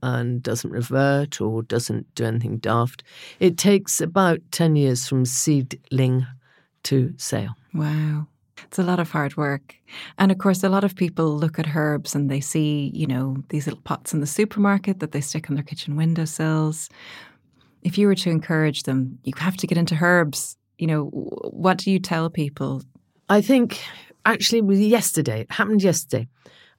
and 0.02 0.42
doesn't 0.42 0.70
revert 0.70 1.40
or 1.40 1.62
doesn't 1.62 2.12
do 2.14 2.24
anything 2.24 2.56
daft, 2.56 3.04
it 3.38 3.56
takes 3.56 4.00
about 4.00 4.40
ten 4.50 4.74
years 4.74 5.06
from 5.06 5.24
seedling 5.24 6.26
to 6.82 7.14
sale. 7.16 7.54
Wow. 7.74 8.26
It's 8.64 8.78
a 8.78 8.82
lot 8.82 9.00
of 9.00 9.10
hard 9.10 9.36
work. 9.36 9.76
And 10.18 10.30
of 10.30 10.38
course, 10.38 10.62
a 10.62 10.68
lot 10.68 10.84
of 10.84 10.94
people 10.94 11.36
look 11.36 11.58
at 11.58 11.74
herbs 11.74 12.14
and 12.14 12.30
they 12.30 12.40
see, 12.40 12.90
you 12.94 13.06
know, 13.06 13.36
these 13.48 13.66
little 13.66 13.82
pots 13.82 14.12
in 14.12 14.20
the 14.20 14.26
supermarket 14.26 15.00
that 15.00 15.12
they 15.12 15.20
stick 15.20 15.50
on 15.50 15.56
their 15.56 15.64
kitchen 15.64 15.96
windowsills. 15.96 16.88
If 17.82 17.98
you 17.98 18.06
were 18.06 18.14
to 18.16 18.30
encourage 18.30 18.84
them, 18.84 19.18
you 19.24 19.32
have 19.36 19.56
to 19.58 19.66
get 19.66 19.78
into 19.78 19.98
herbs. 20.00 20.56
You 20.78 20.86
know, 20.86 21.04
what 21.06 21.78
do 21.78 21.90
you 21.90 21.98
tell 21.98 22.30
people? 22.30 22.82
I 23.28 23.40
think 23.40 23.80
actually 24.26 24.60
was 24.60 24.80
yesterday, 24.80 25.42
it 25.42 25.52
happened 25.52 25.82
yesterday. 25.82 26.28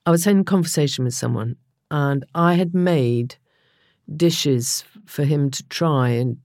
I 0.06 0.10
was 0.10 0.24
having 0.24 0.40
a 0.40 0.44
conversation 0.44 1.04
with 1.04 1.14
someone 1.14 1.56
and 1.90 2.24
I 2.34 2.54
had 2.54 2.74
made 2.74 3.36
dishes 4.16 4.84
for 5.06 5.24
him 5.24 5.50
to 5.50 5.62
try 5.68 6.08
and 6.08 6.36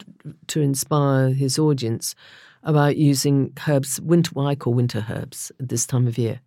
to 0.47 0.61
inspire 0.61 1.29
his 1.29 1.57
audience 1.57 2.15
about 2.67 2.97
using 2.97 3.53
herbs, 3.67 3.99
winter, 4.01 4.29
what 4.33 4.45
I 4.45 4.53
call 4.53 4.73
winter 4.73 5.03
herbs 5.09 5.51
at 5.59 5.69
this 5.69 5.87
time 5.87 6.05
of 6.05 6.17
year. 6.17 6.41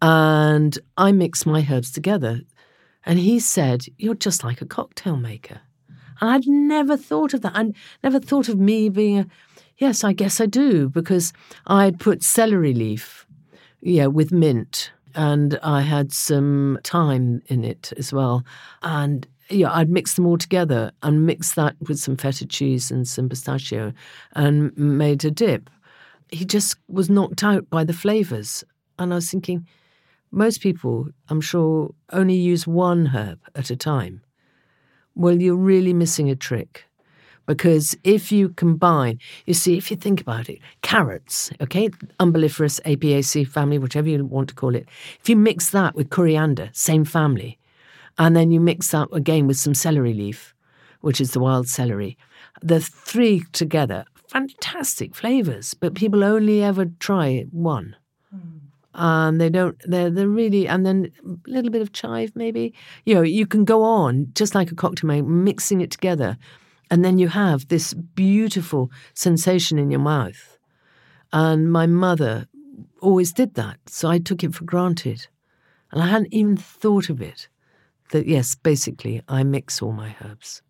And 0.00 0.76
I 0.96 1.12
mix 1.12 1.46
my 1.46 1.64
herbs 1.70 1.92
together. 1.92 2.40
And 3.04 3.18
he 3.18 3.38
said, 3.38 3.84
You're 3.98 4.14
just 4.14 4.42
like 4.42 4.62
a 4.62 4.66
cocktail 4.66 5.16
maker. 5.16 5.60
And 6.20 6.30
I'd 6.30 6.48
never 6.48 6.96
thought 6.96 7.34
of 7.34 7.42
that. 7.42 7.52
I 7.54 7.72
never 8.02 8.18
thought 8.18 8.48
of 8.48 8.58
me 8.58 8.88
being 8.88 9.18
a, 9.18 9.26
yes, 9.76 10.02
I 10.02 10.14
guess 10.14 10.40
I 10.40 10.46
do, 10.46 10.88
because 10.88 11.32
I'd 11.66 12.00
put 12.00 12.22
celery 12.22 12.72
leaf, 12.72 13.26
yeah, 13.82 14.06
with 14.06 14.32
mint. 14.32 14.90
And 15.14 15.58
I 15.62 15.82
had 15.82 16.12
some 16.12 16.78
thyme 16.82 17.42
in 17.46 17.62
it 17.62 17.92
as 17.98 18.10
well. 18.10 18.44
And 18.82 19.26
yeah, 19.52 19.72
I'd 19.72 19.90
mix 19.90 20.14
them 20.14 20.26
all 20.26 20.38
together 20.38 20.92
and 21.02 21.26
mix 21.26 21.54
that 21.54 21.76
with 21.88 21.98
some 21.98 22.16
feta 22.16 22.46
cheese 22.46 22.90
and 22.90 23.06
some 23.06 23.28
pistachio 23.28 23.92
and 24.34 24.76
made 24.76 25.24
a 25.24 25.30
dip. 25.30 25.70
He 26.30 26.44
just 26.44 26.76
was 26.88 27.10
knocked 27.10 27.44
out 27.44 27.68
by 27.70 27.84
the 27.84 27.92
flavors. 27.92 28.64
And 28.98 29.12
I 29.12 29.16
was 29.16 29.30
thinking, 29.30 29.66
most 30.30 30.60
people, 30.60 31.08
I'm 31.28 31.40
sure, 31.40 31.94
only 32.12 32.34
use 32.36 32.66
one 32.66 33.06
herb 33.06 33.38
at 33.54 33.70
a 33.70 33.76
time. 33.76 34.22
Well, 35.14 35.40
you're 35.40 35.56
really 35.56 35.92
missing 35.92 36.30
a 36.30 36.36
trick 36.36 36.86
Because 37.46 37.96
if 38.04 38.30
you 38.30 38.50
combine, 38.50 39.18
you 39.46 39.54
see, 39.54 39.76
if 39.76 39.90
you 39.90 39.96
think 39.96 40.20
about 40.20 40.48
it, 40.48 40.58
carrots, 40.82 41.50
okay, 41.60 41.88
umbelliferous 42.20 42.80
Apiaceae 42.82 43.46
family, 43.48 43.78
whichever 43.78 44.08
you 44.08 44.24
want 44.24 44.48
to 44.50 44.54
call 44.54 44.74
it, 44.74 44.88
if 45.20 45.28
you 45.28 45.36
mix 45.36 45.70
that 45.70 45.94
with 45.94 46.10
coriander, 46.10 46.70
same 46.72 47.04
family, 47.04 47.58
and 48.18 48.36
then 48.36 48.50
you 48.50 48.60
mix 48.60 48.88
that 48.88 49.08
again 49.12 49.46
with 49.46 49.56
some 49.56 49.74
celery 49.74 50.14
leaf, 50.14 50.54
which 51.00 51.20
is 51.20 51.32
the 51.32 51.40
wild 51.40 51.68
celery, 51.68 52.16
the 52.62 52.80
three 52.80 53.44
together, 53.52 54.04
fantastic 54.28 55.14
flavors, 55.14 55.74
but 55.74 55.94
people 55.94 56.22
only 56.24 56.62
ever 56.62 56.86
try 56.98 57.44
one. 57.50 57.96
Mm 58.34 58.62
and 58.94 59.40
they 59.40 59.48
don't 59.48 59.80
they're 59.86 60.10
they're 60.10 60.28
really 60.28 60.68
and 60.68 60.84
then 60.84 61.10
a 61.24 61.50
little 61.50 61.70
bit 61.70 61.82
of 61.82 61.92
chive 61.92 62.32
maybe. 62.34 62.74
You 63.04 63.14
know 63.14 63.22
you 63.22 63.46
can 63.46 63.64
go 63.64 63.82
on 63.82 64.28
just 64.34 64.54
like 64.54 64.70
a 64.70 64.74
cocktail 64.74 65.22
mixing 65.22 65.80
it 65.80 65.90
together. 65.90 66.36
And 66.90 67.04
then 67.04 67.18
you 67.18 67.28
have 67.28 67.68
this 67.68 67.94
beautiful 67.94 68.90
sensation 69.14 69.78
in 69.78 69.90
your 69.90 70.00
mouth. 70.00 70.58
And 71.32 71.72
my 71.72 71.86
mother 71.86 72.48
always 73.00 73.32
did 73.32 73.54
that 73.54 73.78
so 73.86 74.08
i 74.08 74.18
took 74.18 74.44
it 74.44 74.54
for 74.54 74.64
granted. 74.64 75.26
And 75.90 76.02
i 76.02 76.06
hadn't 76.06 76.32
even 76.32 76.56
thought 76.56 77.08
of 77.08 77.22
it 77.22 77.48
that 78.12 78.26
yes 78.26 78.54
basically 78.54 79.20
i 79.28 79.42
mix 79.42 79.82
all 79.82 79.92
my 79.92 80.14
herbs 80.24 80.62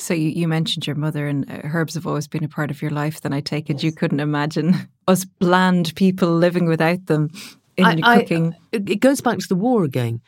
so 0.00 0.14
you, 0.14 0.30
you 0.30 0.48
mentioned 0.48 0.86
your 0.86 0.96
mother 0.96 1.26
and 1.26 1.48
uh, 1.50 1.60
herbs 1.64 1.94
have 1.94 2.06
always 2.06 2.26
been 2.26 2.42
a 2.42 2.48
part 2.48 2.70
of 2.70 2.80
your 2.80 2.90
life. 2.90 3.20
Then 3.20 3.34
I 3.34 3.40
take 3.40 3.68
it 3.68 3.74
yes. 3.74 3.82
you 3.82 3.92
couldn't 3.92 4.20
imagine 4.20 4.88
us 5.08 5.24
bland 5.24 5.94
people 5.94 6.34
living 6.34 6.66
without 6.66 7.06
them 7.06 7.28
in 7.76 8.02
I, 8.02 8.20
cooking? 8.20 8.54
Uh, 8.54 8.78
I, 8.78 8.90
it 8.92 9.00
goes 9.00 9.20
back 9.20 9.38
to 9.38 9.48
the 9.48 9.56
war 9.56 9.84
again. 9.84 10.20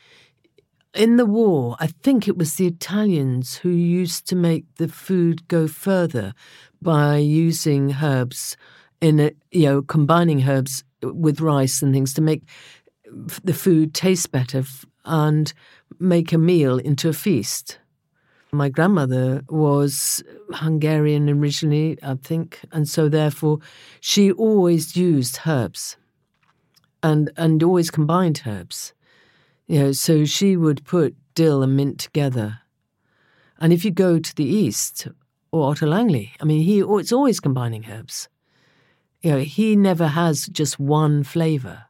In 0.93 1.17
the 1.17 1.25
war, 1.25 1.75
I 1.79 1.87
think 1.87 2.27
it 2.27 2.37
was 2.37 2.55
the 2.55 2.67
Italians 2.67 3.55
who 3.55 3.69
used 3.69 4.27
to 4.27 4.35
make 4.35 4.65
the 4.75 4.87
food 4.87 5.47
go 5.47 5.67
further 5.67 6.35
by 6.81 7.17
using 7.17 7.95
herbs 8.01 8.55
in 9.01 9.19
a, 9.19 9.31
you 9.51 9.65
know 9.65 9.81
combining 9.81 10.47
herbs 10.47 10.83
uh, 11.03 11.11
with 11.13 11.41
rice 11.41 11.81
and 11.81 11.93
things 11.93 12.13
to 12.13 12.21
make 12.21 12.43
uh, 13.07 13.39
the 13.43 13.53
food 13.53 13.93
taste 13.95 14.31
better 14.31 14.63
and 15.05 15.53
make 15.99 16.33
a 16.33 16.37
meal 16.37 16.77
into 16.77 17.09
a 17.09 17.13
feast. 17.13 17.79
My 18.51 18.69
grandmother 18.69 19.43
was 19.49 20.23
Hungarian 20.51 21.29
originally, 21.29 21.97
I 22.03 22.15
think, 22.15 22.59
and 22.71 22.87
so 22.87 23.09
therefore 23.09 23.59
she 23.99 24.31
always 24.31 24.95
used 24.95 25.39
herbs 25.45 25.97
and 27.01 27.31
and 27.35 27.63
always 27.63 27.89
combined 27.89 28.43
herbs. 28.45 28.93
You 29.67 29.79
know, 29.79 29.91
so 29.91 30.25
she 30.25 30.55
would 30.55 30.85
put 30.85 31.15
dill 31.35 31.63
and 31.63 31.75
mint 31.75 31.99
together. 31.99 32.59
And 33.59 33.73
if 33.73 33.85
you 33.85 33.91
go 33.91 34.19
to 34.19 34.35
the 34.35 34.45
east, 34.45 35.07
or 35.51 35.73
Ottolenghi, 35.73 36.31
I 36.41 36.45
mean, 36.45 36.63
he 36.63 36.79
it's 36.79 37.13
always 37.13 37.39
combining 37.39 37.85
herbs. 37.85 38.27
You 39.21 39.31
know, 39.31 39.39
he 39.39 39.75
never 39.75 40.07
has 40.07 40.47
just 40.47 40.79
one 40.79 41.23
flavour. 41.23 41.85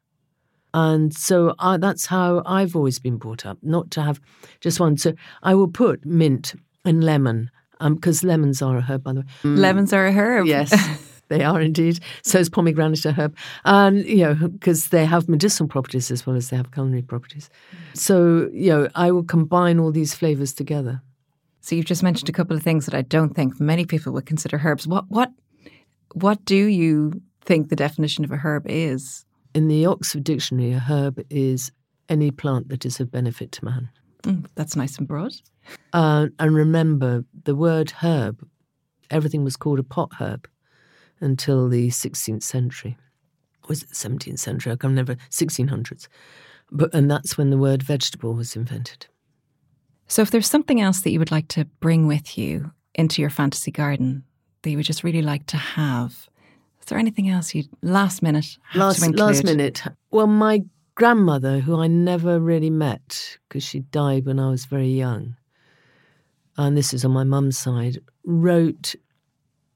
And 0.74 1.14
so 1.14 1.54
I, 1.60 1.78
that's 1.78 2.08
how 2.08 2.42
I've 2.46 2.76
always 2.76 3.00
been 3.00 3.18
brought 3.18 3.46
up, 3.46 3.58
not 3.62 3.92
to 3.92 4.02
have 4.02 4.20
just 4.60 4.80
one. 4.80 4.98
So 4.98 5.14
I 5.44 5.54
will 5.54 5.68
put 5.68 6.06
mint 6.06 6.56
and 6.84 7.04
lemon, 7.04 7.52
because 7.80 8.24
um, 8.24 8.30
lemons 8.30 8.62
are 8.62 8.78
a 8.78 8.82
herb, 8.82 9.04
by 9.04 9.14
the 9.14 9.22
way. 9.22 9.28
Mm. 9.44 9.58
Lemons 9.58 9.94
are 9.94 10.08
a 10.08 10.12
herb. 10.12 10.48
Yes. 10.48 10.74
They 11.30 11.44
are 11.44 11.62
indeed. 11.62 12.00
So 12.22 12.38
is 12.38 12.50
pomegranate 12.50 13.06
a 13.06 13.12
herb, 13.12 13.36
and 13.66 14.06
you 14.06 14.18
know 14.18 14.36
because 14.36 14.90
they 14.90 15.06
have 15.06 15.30
medicinal 15.30 15.68
properties 15.68 16.12
as 16.12 16.28
well 16.28 16.36
as 16.36 16.50
they 16.50 16.58
have 16.58 16.72
culinary 16.72 17.02
properties. 17.02 17.50
So 17.94 18.50
you 18.54 18.70
know 18.70 18.90
I 18.94 19.10
will 19.10 19.24
combine 19.24 19.80
all 19.80 19.92
these 19.92 20.14
flavors 20.14 20.54
together. 20.54 21.02
So 21.62 21.76
you've 21.76 21.86
just 21.86 22.04
mentioned 22.04 22.30
a 22.30 22.34
couple 22.34 22.56
of 22.56 22.62
things 22.62 22.86
that 22.86 22.94
I 22.94 23.02
don't 23.02 23.34
think 23.34 23.60
many 23.60 23.86
people 23.86 24.12
would 24.14 24.26
consider 24.26 24.62
herbs. 24.64 24.86
What 24.86 25.06
what 25.10 25.32
what 26.14 26.44
do 26.46 26.66
you 26.66 27.22
think 27.42 27.70
the 27.70 27.76
definition 27.76 28.24
of 28.24 28.32
a 28.32 28.38
herb 28.38 28.66
is? 28.68 29.26
In 29.54 29.68
the 29.68 29.86
Oxford 29.86 30.24
Dictionary, 30.24 30.74
a 30.74 30.80
herb 30.80 31.24
is 31.30 31.72
any 32.10 32.32
plant 32.32 32.70
that 32.70 32.86
is 32.86 33.00
of 33.00 33.12
benefit 33.12 33.52
to 33.54 33.66
man. 33.66 33.90
Mm, 34.24 34.48
that's 34.56 34.76
nice 34.76 34.98
and 34.98 35.08
broad. 35.08 35.34
Uh, 35.94 36.28
and 36.40 36.56
remember, 36.56 37.24
the 37.44 37.56
word 37.56 37.92
herb, 38.02 38.46
everything 39.12 39.44
was 39.44 39.56
called 39.56 39.80
a 39.80 39.84
pot 39.84 40.12
herb 40.20 40.48
until 41.20 41.70
the 41.70 41.90
16th 41.90 42.44
century. 42.44 42.98
Was 43.68 43.84
it 43.84 43.90
the 43.90 43.96
17th 43.96 44.40
century? 44.40 44.74
I 44.74 44.76
can 44.76 44.96
never, 44.96 45.16
1600s. 45.30 46.08
But, 46.72 46.94
and 46.94 47.10
that's 47.10 47.38
when 47.38 47.50
the 47.50 47.58
word 47.58 47.84
vegetable 47.84 48.34
was 48.34 48.56
invented. 48.56 49.08
So, 50.08 50.22
if 50.22 50.32
there's 50.32 50.50
something 50.50 50.82
else 50.82 51.02
that 51.02 51.12
you 51.12 51.20
would 51.20 51.32
like 51.32 51.48
to 51.50 51.66
bring 51.80 52.08
with 52.08 52.38
you 52.38 52.72
into 52.96 53.22
your 53.22 53.30
fantasy 53.30 53.72
garden 53.72 54.24
that 54.62 54.72
you 54.72 54.78
would 54.78 54.86
just 54.86 55.04
really 55.04 55.22
like 55.22 55.46
to 55.48 55.58
have, 55.58 56.28
is 56.84 56.88
there 56.88 56.98
anything 56.98 57.30
else 57.30 57.56
you 57.56 57.64
last 57.82 58.22
minute 58.22 58.58
last 58.76 59.08
last 59.16 59.46
minute? 59.46 59.84
Well, 60.12 60.28
my 60.28 60.64
grandmother, 60.96 61.60
who 61.60 61.80
I 61.80 61.88
never 61.88 62.42
really 62.42 62.70
met 62.70 63.38
because 63.48 63.64
she 63.64 63.80
died 63.80 64.26
when 64.26 64.38
I 64.38 64.50
was 64.50 64.66
very 64.66 64.90
young, 64.90 65.38
and 66.58 66.76
this 66.76 66.94
is 66.94 67.06
on 67.06 67.12
my 67.12 67.24
mum's 67.24 67.58
side, 67.58 68.00
wrote 68.26 68.96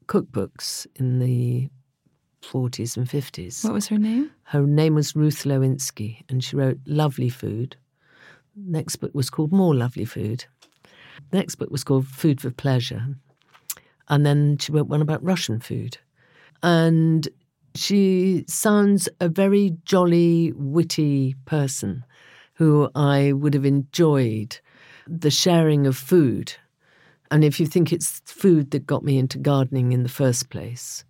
cookbooks 0.07 0.85
in 0.95 1.19
the 1.19 1.69
40s 2.41 2.97
and 2.97 3.07
50s. 3.07 3.63
What 3.63 3.73
was 3.73 3.87
her 3.87 3.97
name? 3.97 4.29
Her 4.43 4.63
name 4.63 4.95
was 4.95 5.15
Ruth 5.15 5.45
Lewinsky, 5.45 6.23
and 6.27 6.43
she 6.43 6.57
wrote 6.57 6.79
Lovely 6.85 7.29
Food. 7.29 7.77
Next 8.53 8.97
book 8.97 9.11
was 9.13 9.29
called 9.29 9.53
More 9.53 9.73
Lovely 9.73 10.05
Food. 10.05 10.43
Next 11.31 11.55
book 11.55 11.71
was 11.71 11.85
called 11.85 12.05
Food 12.05 12.41
for 12.41 12.51
Pleasure. 12.51 13.15
And 14.09 14.25
then 14.25 14.57
she 14.57 14.73
wrote 14.73 14.87
one 14.87 15.01
about 15.01 15.23
Russian 15.23 15.61
food. 15.61 15.99
And 16.63 17.27
she 17.75 18.43
sounds 18.47 19.07
a 19.19 19.29
very 19.29 19.77
jolly, 19.85 20.53
witty 20.55 21.35
person 21.45 22.03
who 22.55 22.89
I 22.95 23.33
would 23.33 23.53
have 23.53 23.65
enjoyed 23.65 24.59
the 25.07 25.29
sharing 25.29 25.85
of 25.85 25.95
food. 25.95 26.53
And 27.29 27.43
if 27.43 27.59
you 27.59 27.67
think 27.67 27.93
it's 27.93 28.21
food 28.25 28.71
that 28.71 28.87
got 28.87 29.03
me 29.03 29.17
into 29.17 29.37
gardening 29.37 29.91
in 29.91 30.03
the 30.03 30.09
first 30.09 30.49
place, 30.49 31.05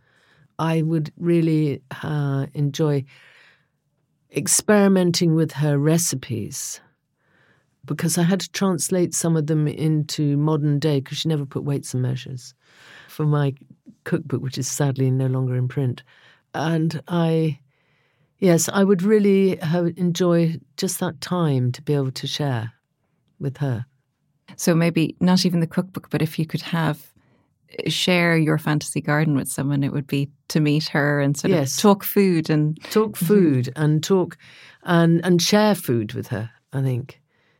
I 0.59 0.81
would 0.81 1.11
really 1.17 1.81
uh, 2.03 2.47
enjoy 2.53 3.05
experimenting 4.35 5.35
with 5.35 5.53
her 5.53 5.77
recipes 5.77 6.81
because 7.85 8.17
I 8.17 8.23
had 8.23 8.41
to 8.41 8.51
translate 8.51 9.13
some 9.13 9.37
of 9.37 9.47
them 9.47 9.67
into 9.67 10.35
modern 10.35 10.79
day 10.79 10.99
because 10.99 11.19
she 11.19 11.29
never 11.29 11.45
put 11.45 11.63
weights 11.63 11.93
and 11.93 12.03
measures 12.03 12.53
for 13.17 13.25
my 13.25 13.51
cookbook, 14.03 14.43
which 14.43 14.59
is 14.59 14.67
sadly 14.67 15.09
no 15.09 15.25
longer 15.25 15.55
in 15.55 15.67
print. 15.67 16.03
And 16.53 17.01
I, 17.07 17.59
yes, 18.37 18.69
I 18.71 18.83
would 18.83 19.01
really 19.01 19.59
enjoy 19.97 20.59
just 20.77 20.99
that 20.99 21.19
time 21.19 21.71
to 21.71 21.81
be 21.81 21.95
able 21.95 22.11
to 22.11 22.27
share 22.27 22.73
with 23.39 23.57
her. 23.57 23.87
So 24.55 24.75
maybe 24.75 25.15
not 25.19 25.47
even 25.47 25.61
the 25.61 25.67
cookbook, 25.67 26.11
but 26.11 26.21
if 26.21 26.37
you 26.37 26.45
could 26.45 26.61
have 26.61 27.11
uh, 27.83 27.89
share 27.89 28.37
your 28.37 28.59
fantasy 28.59 29.01
garden 29.01 29.35
with 29.35 29.47
someone, 29.47 29.83
it 29.83 29.91
would 29.91 30.07
be 30.07 30.29
to 30.49 30.59
meet 30.59 30.87
her 30.89 31.19
and 31.19 31.35
sort 31.35 31.51
yes. 31.51 31.75
of 31.75 31.81
talk 31.81 32.03
food 32.03 32.51
and 32.51 32.79
talk 32.91 33.15
food 33.15 33.73
and 33.75 34.03
talk 34.03 34.37
and 34.83 35.25
and 35.25 35.41
share 35.41 35.73
food 35.73 36.13
with 36.13 36.27
her. 36.27 36.51
I 36.71 36.83
think, 36.83 37.19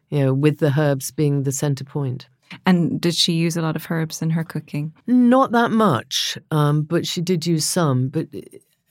you 0.10 0.20
know, 0.20 0.34
with 0.36 0.60
the 0.60 0.74
herbs 0.78 1.10
being 1.10 1.44
the 1.44 1.52
center 1.52 1.84
point. 1.84 2.28
And 2.66 3.00
did 3.02 3.16
she 3.16 3.34
use 3.34 3.58
a 3.58 3.62
lot 3.62 3.76
of 3.76 3.90
herbs 3.90 4.22
in 4.22 4.30
her 4.32 4.44
cooking? 4.44 4.94
Not 5.06 5.52
that 5.52 5.72
much, 5.72 6.38
um, 6.52 6.84
but 6.84 7.06
she 7.06 7.22
did 7.22 7.46
use 7.46 7.66
some. 7.66 8.10
But 8.10 8.28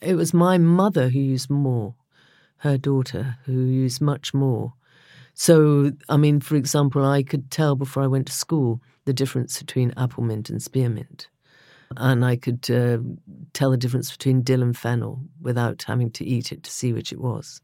it 0.00 0.14
was 0.14 0.34
my 0.34 0.58
mother 0.58 1.08
who 1.08 1.20
used 1.20 1.50
more, 1.50 1.94
her 2.58 2.76
daughter 2.76 3.36
who 3.44 3.52
used 3.52 4.00
much 4.00 4.34
more. 4.34 4.74
So, 5.34 5.92
I 6.08 6.16
mean, 6.16 6.40
for 6.40 6.56
example, 6.56 7.04
I 7.04 7.22
could 7.22 7.50
tell 7.50 7.76
before 7.76 8.02
I 8.02 8.06
went 8.06 8.26
to 8.26 8.32
school 8.32 8.80
the 9.04 9.12
difference 9.12 9.58
between 9.58 9.92
apple 9.96 10.22
mint 10.22 10.48
and 10.50 10.62
spearmint. 10.62 11.28
And 11.96 12.24
I 12.24 12.36
could 12.36 12.68
uh, 12.70 12.98
tell 13.52 13.70
the 13.70 13.76
difference 13.76 14.10
between 14.10 14.42
dill 14.42 14.62
and 14.62 14.76
fennel 14.76 15.20
without 15.40 15.84
having 15.86 16.10
to 16.12 16.24
eat 16.24 16.52
it 16.52 16.62
to 16.64 16.70
see 16.70 16.92
which 16.92 17.12
it 17.12 17.20
was. 17.20 17.60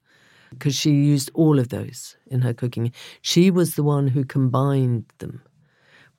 Because 0.51 0.75
she 0.75 0.91
used 0.91 1.31
all 1.35 1.59
of 1.59 1.71
those 1.71 2.17
in 2.27 2.43
her 2.43 2.53
cooking. 2.53 2.93
She 3.23 3.51
was 3.51 3.75
the 3.75 3.83
one 3.83 4.07
who 4.07 4.25
combined 4.25 5.07
them. 5.19 5.43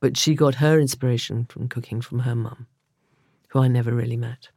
But 0.04 0.18
she 0.18 0.36
got 0.36 0.56
her 0.56 0.82
inspiration 0.82 1.46
from 1.46 1.70
cooking 1.70 2.02
from 2.02 2.20
her 2.20 2.36
mum, 2.36 2.68
who 3.48 3.60
I 3.60 3.70
never 3.70 3.94
really 3.94 4.18
met. 4.18 4.50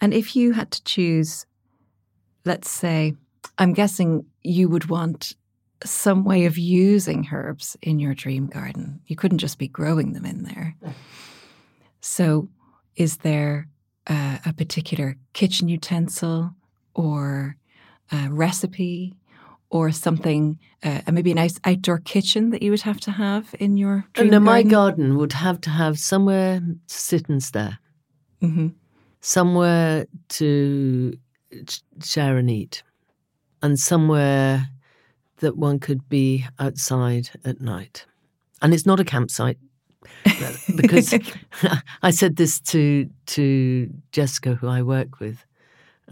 And 0.00 0.14
if 0.14 0.36
you 0.36 0.52
had 0.52 0.70
to 0.70 0.84
choose, 0.84 1.46
let's 2.44 2.70
say, 2.70 3.16
I'm 3.58 3.72
guessing 3.72 4.24
you 4.44 4.68
would 4.68 4.84
want 4.84 5.34
some 5.82 6.22
way 6.22 6.44
of 6.44 6.58
using 6.58 7.26
herbs 7.32 7.76
in 7.82 7.98
your 7.98 8.14
dream 8.14 8.46
garden. 8.46 9.00
You 9.08 9.16
couldn't 9.16 9.38
just 9.38 9.58
be 9.58 9.66
growing 9.66 10.12
them 10.12 10.24
in 10.24 10.44
there. 10.44 10.76
So, 12.00 12.48
is 12.94 13.16
there 13.16 13.66
a, 14.06 14.38
a 14.46 14.52
particular 14.52 15.16
kitchen 15.32 15.68
utensil 15.68 16.54
or 16.94 17.56
recipe 18.28 19.16
or 19.72 19.90
something, 19.90 20.58
uh, 20.84 21.00
maybe 21.10 21.32
a 21.32 21.34
nice 21.34 21.58
outdoor 21.64 21.98
kitchen 21.98 22.50
that 22.50 22.62
you 22.62 22.70
would 22.70 22.82
have 22.82 23.00
to 23.00 23.10
have 23.10 23.54
in 23.58 23.78
your 23.78 24.04
dream 24.12 24.30
no, 24.30 24.38
my 24.38 24.62
garden? 24.62 24.70
garden 24.70 25.16
would 25.16 25.32
have 25.32 25.60
to 25.62 25.70
have 25.70 25.98
somewhere 25.98 26.60
to 26.60 26.76
sit 26.86 27.28
and 27.28 27.42
stare, 27.42 27.78
hmm 28.40 28.68
somewhere 29.24 30.06
to 30.28 31.16
sh- 31.68 31.80
share 32.02 32.36
and 32.36 32.50
eat, 32.50 32.82
and 33.62 33.78
somewhere 33.78 34.68
that 35.38 35.56
one 35.56 35.78
could 35.78 36.08
be 36.08 36.44
outside 36.58 37.30
at 37.44 37.60
night. 37.60 38.04
And 38.60 38.74
it's 38.74 38.86
not 38.86 39.00
a 39.00 39.04
campsite 39.04 39.58
because 40.76 41.14
I 42.02 42.10
said 42.10 42.36
this 42.36 42.60
to 42.60 43.08
to 43.26 43.88
Jessica, 44.12 44.54
who 44.54 44.68
I 44.68 44.82
work 44.82 45.18
with, 45.18 45.46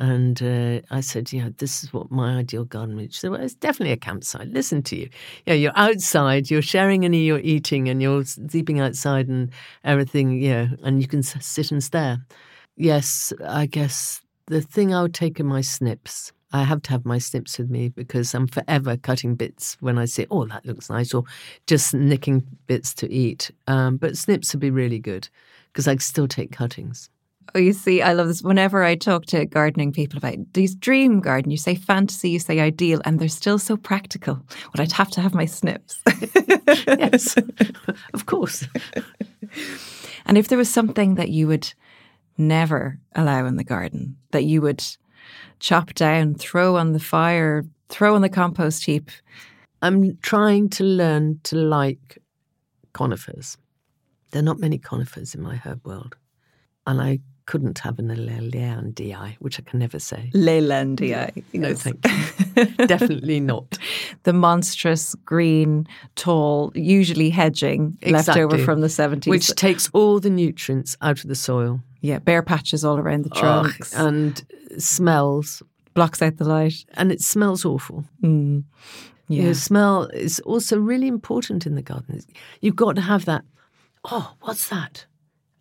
and 0.00 0.42
uh, 0.42 0.80
I 0.90 1.00
said, 1.00 1.30
you 1.30 1.42
know, 1.42 1.52
this 1.58 1.84
is 1.84 1.92
what 1.92 2.10
my 2.10 2.38
ideal 2.38 2.64
garden. 2.64 2.98
She 3.10 3.20
said, 3.20 3.30
well, 3.30 3.40
it's 3.42 3.54
definitely 3.54 3.92
a 3.92 3.98
campsite. 3.98 4.48
Listen 4.48 4.82
to 4.84 4.96
you. 4.96 5.10
You 5.44 5.52
know, 5.52 5.54
you're 5.54 5.72
outside, 5.76 6.50
you're 6.50 6.62
sharing 6.62 7.04
and 7.04 7.14
you're 7.14 7.40
eating, 7.40 7.86
and 7.86 8.00
you're 8.00 8.24
sleeping 8.24 8.80
outside 8.80 9.28
and 9.28 9.50
everything, 9.84 10.40
you 10.40 10.50
know, 10.50 10.68
and 10.82 11.02
you 11.02 11.06
can 11.06 11.22
sit 11.22 11.70
and 11.70 11.84
stare. 11.84 12.18
Yes, 12.76 13.30
I 13.46 13.66
guess 13.66 14.22
the 14.46 14.62
thing 14.62 14.94
I 14.94 15.02
would 15.02 15.14
take 15.14 15.38
in 15.38 15.46
my 15.46 15.60
snips. 15.60 16.32
I 16.52 16.64
have 16.64 16.82
to 16.82 16.90
have 16.90 17.04
my 17.04 17.18
snips 17.18 17.58
with 17.58 17.70
me 17.70 17.90
because 17.90 18.34
I'm 18.34 18.48
forever 18.48 18.96
cutting 18.96 19.34
bits 19.36 19.76
when 19.80 19.98
I 19.98 20.06
say, 20.06 20.26
oh, 20.30 20.46
that 20.46 20.64
looks 20.64 20.88
nice, 20.88 21.12
or 21.12 21.24
just 21.66 21.92
nicking 21.92 22.44
bits 22.66 22.94
to 22.94 23.12
eat. 23.12 23.50
Um, 23.66 23.98
but 23.98 24.16
snips 24.16 24.54
would 24.54 24.60
be 24.60 24.70
really 24.70 24.98
good 24.98 25.28
because 25.72 25.86
I 25.86 25.94
still 25.96 26.26
take 26.26 26.52
cuttings. 26.52 27.10
Oh, 27.54 27.58
you 27.58 27.72
see, 27.72 28.00
I 28.00 28.12
love 28.12 28.28
this. 28.28 28.42
Whenever 28.42 28.84
I 28.84 28.94
talk 28.94 29.26
to 29.26 29.44
gardening 29.44 29.92
people 29.92 30.18
about 30.18 30.36
these 30.52 30.74
dream 30.74 31.20
garden, 31.20 31.50
you 31.50 31.56
say 31.56 31.74
fantasy, 31.74 32.30
you 32.30 32.38
say 32.38 32.60
ideal, 32.60 33.00
and 33.04 33.18
they're 33.18 33.28
still 33.28 33.58
so 33.58 33.76
practical. 33.76 34.34
Well, 34.34 34.82
I'd 34.82 34.92
have 34.92 35.10
to 35.12 35.20
have 35.20 35.34
my 35.34 35.46
snips. 35.46 36.00
yes, 36.86 37.36
of 38.14 38.26
course. 38.26 38.66
And 40.26 40.38
if 40.38 40.46
there 40.46 40.58
was 40.58 40.70
something 40.70 41.16
that 41.16 41.30
you 41.30 41.48
would 41.48 41.72
never 42.38 43.00
allow 43.16 43.46
in 43.46 43.56
the 43.56 43.64
garden, 43.64 44.16
that 44.30 44.44
you 44.44 44.60
would 44.62 44.84
chop 45.58 45.94
down, 45.94 46.34
throw 46.34 46.76
on 46.76 46.92
the 46.92 47.00
fire, 47.00 47.64
throw 47.88 48.14
on 48.14 48.22
the 48.22 48.28
compost 48.28 48.84
heap, 48.84 49.10
I'm 49.82 50.16
trying 50.18 50.68
to 50.70 50.84
learn 50.84 51.40
to 51.44 51.56
like 51.56 52.18
conifers. 52.92 53.56
There 54.30 54.40
are 54.40 54.44
not 54.44 54.60
many 54.60 54.78
conifers 54.78 55.34
in 55.34 55.42
my 55.42 55.56
herb 55.56 55.84
world. 55.84 56.14
And 56.86 57.00
I 57.00 57.18
couldn't 57.50 57.80
have 57.80 57.98
an 57.98 58.08
Lelandii, 58.08 59.36
which 59.40 59.58
I 59.58 59.62
can 59.62 59.80
never 59.80 59.98
say. 59.98 60.30
Leylandii. 60.34 61.42
No, 61.52 61.68
yes. 61.68 61.82
thank 61.82 62.06
you. 62.06 62.86
Definitely 62.86 63.40
not. 63.40 63.76
the 64.22 64.32
monstrous 64.32 65.16
green, 65.24 65.88
tall, 66.14 66.70
usually 66.76 67.28
hedging 67.28 67.98
left 68.06 68.36
over 68.36 68.56
from 68.56 68.82
the 68.82 68.86
70s. 68.86 69.26
Which 69.26 69.48
takes 69.56 69.90
all 69.92 70.20
the 70.20 70.30
nutrients 70.30 70.96
out 71.02 71.22
of 71.24 71.28
the 71.28 71.34
soil 71.34 71.80
yeah, 72.02 72.18
bare 72.20 72.42
patches 72.42 72.84
all 72.84 72.98
around 72.98 73.24
the 73.24 73.30
Ugh, 73.32 73.38
trunks, 73.40 73.94
and 73.94 74.42
smells. 74.78 75.62
blocks 75.94 76.22
out 76.22 76.36
the 76.36 76.44
light. 76.44 76.84
And 76.94 77.10
it 77.10 77.20
smells 77.20 77.64
awful. 77.64 78.04
Mm. 78.22 78.62
You 79.28 79.36
Yeah. 79.42 79.44
know, 79.46 79.52
smell 79.54 80.04
is 80.14 80.38
also 80.40 80.78
really 80.78 81.08
important 81.08 81.66
in 81.66 81.74
the 81.74 81.82
garden. 81.82 82.20
You've 82.60 82.76
got 82.76 82.94
to 82.96 83.02
have 83.02 83.24
that, 83.24 83.44
oh, 84.04 84.34
what's 84.40 84.68
that? 84.68 85.06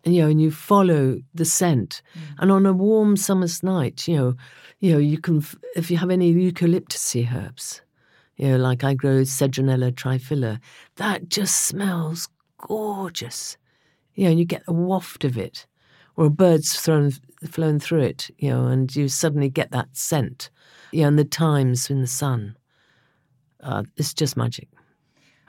And, 0.04 0.14
you 0.14 0.22
know, 0.22 0.28
and 0.28 0.40
you 0.40 0.50
follow 0.50 1.20
the 1.34 1.44
scent. 1.44 2.02
And 2.38 2.50
on 2.50 2.64
a 2.64 2.72
warm 2.72 3.16
summer's 3.16 3.62
night, 3.62 4.08
you 4.08 4.16
know, 4.16 4.34
you 4.78 4.92
know, 4.92 4.98
you 4.98 5.18
can, 5.18 5.44
if 5.76 5.90
you 5.90 5.98
have 5.98 6.10
any 6.10 6.32
eucalyptusy 6.34 7.30
herbs, 7.34 7.82
you 8.36 8.48
know, 8.48 8.56
like 8.56 8.82
I 8.82 8.94
grow 8.94 9.20
Cedronella 9.22 9.92
triphylla, 9.92 10.58
that 10.96 11.28
just 11.28 11.66
smells 11.66 12.28
gorgeous. 12.56 13.58
You 14.14 14.24
know, 14.24 14.30
and 14.30 14.38
you 14.38 14.46
get 14.46 14.62
a 14.66 14.72
waft 14.72 15.24
of 15.24 15.36
it, 15.36 15.66
or 16.16 16.26
a 16.26 16.30
bird's 16.30 16.74
thrown, 16.80 17.12
flown 17.46 17.78
through 17.78 18.02
it, 18.02 18.30
you 18.38 18.48
know, 18.48 18.66
and 18.66 18.94
you 18.96 19.08
suddenly 19.08 19.50
get 19.50 19.70
that 19.72 19.88
scent. 19.92 20.50
You 20.92 21.02
know, 21.02 21.08
and 21.08 21.18
the 21.18 21.24
thymes 21.24 21.90
in 21.90 22.00
the 22.00 22.06
sun. 22.06 22.56
Uh, 23.62 23.84
it's 23.98 24.14
just 24.14 24.36
magic, 24.36 24.68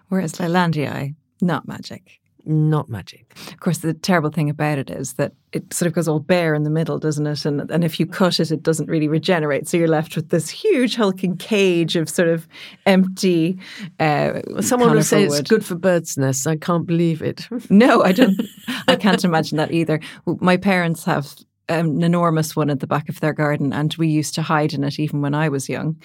Whereas 0.10 0.34
Leylandii, 0.34 1.16
not 1.42 1.68
magic. 1.68 2.21
Not 2.46 2.90
magic. 2.90 3.34
Of 3.52 3.60
course, 3.60 3.80
the 3.80 3.94
terrible 3.94 4.30
thing 4.30 4.50
about 4.50 4.78
it 4.78 4.90
is 4.90 5.14
that 5.14 5.34
it 5.54 5.74
sort 5.74 5.88
of 5.88 5.94
goes 5.94 6.08
all 6.08 6.20
bare 6.20 6.54
in 6.54 6.64
the 6.64 6.70
middle, 6.70 6.98
doesn't 7.00 7.26
it? 7.28 7.46
And 7.46 7.70
and 7.72 7.84
if 7.84 8.00
you 8.00 8.06
cut 8.06 8.40
it, 8.40 8.52
it 8.52 8.64
doesn't 8.64 8.90
really 8.90 9.08
regenerate. 9.08 9.68
So 9.68 9.78
you're 9.78 9.88
left 9.88 10.16
with 10.16 10.30
this 10.30 10.50
huge 10.50 10.96
hulking 10.96 11.38
cage 11.38 11.96
of 11.96 12.10
sort 12.10 12.30
of 12.30 12.48
empty. 12.86 13.60
Uh, 14.00 14.42
Someone 14.62 14.92
will 14.92 15.04
say 15.04 15.18
conifer 15.18 15.26
it's 15.26 15.36
wood. 15.36 15.50
good 15.50 15.66
for 15.66 15.76
birds' 15.76 16.18
nests. 16.18 16.48
I 16.48 16.56
can't 16.58 16.86
believe 16.86 17.22
it. 17.22 17.48
No, 17.70 18.04
I 18.04 18.12
don't. 18.12 18.40
I 18.88 18.96
can't 18.96 19.24
imagine 19.24 19.58
that 19.58 19.72
either. 19.72 20.00
My 20.26 20.58
parents 20.58 21.06
have 21.06 21.34
an 21.70 22.04
enormous 22.04 22.56
one 22.56 22.70
at 22.70 22.80
the 22.82 22.88
back 22.88 23.08
of 23.08 23.20
their 23.22 23.34
garden, 23.34 23.72
and 23.72 23.94
we 23.96 24.08
used 24.08 24.36
to 24.36 24.42
hide 24.42 24.74
in 24.74 24.84
it 24.84 25.00
even 25.00 25.22
when 25.22 25.34
I 25.34 25.48
was 25.50 25.70
young. 25.70 25.96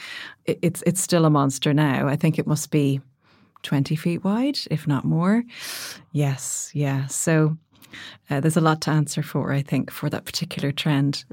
It, 0.45 0.59
it's 0.63 0.83
it's 0.87 1.01
still 1.01 1.25
a 1.25 1.31
monster 1.31 1.75
now. 1.75 2.07
I 2.09 2.17
think 2.17 2.39
it 2.39 2.47
must 2.47 2.71
be 2.71 3.01
twenty 3.63 3.97
feet 3.97 4.25
wide, 4.25 4.59
if 4.71 4.87
not 4.87 5.05
more. 5.05 5.45
Yes, 6.13 6.71
yeah. 6.75 7.07
So. 7.07 7.57
Uh, 8.29 8.41
there's 8.41 8.57
a 8.59 8.61
lot 8.61 8.83
to 8.83 8.91
answer 8.91 9.23
for, 9.23 9.53
I 9.53 9.63
think, 9.63 9.91
for 9.91 10.11
that 10.11 10.27
particular 10.27 10.71
trend. 10.71 11.25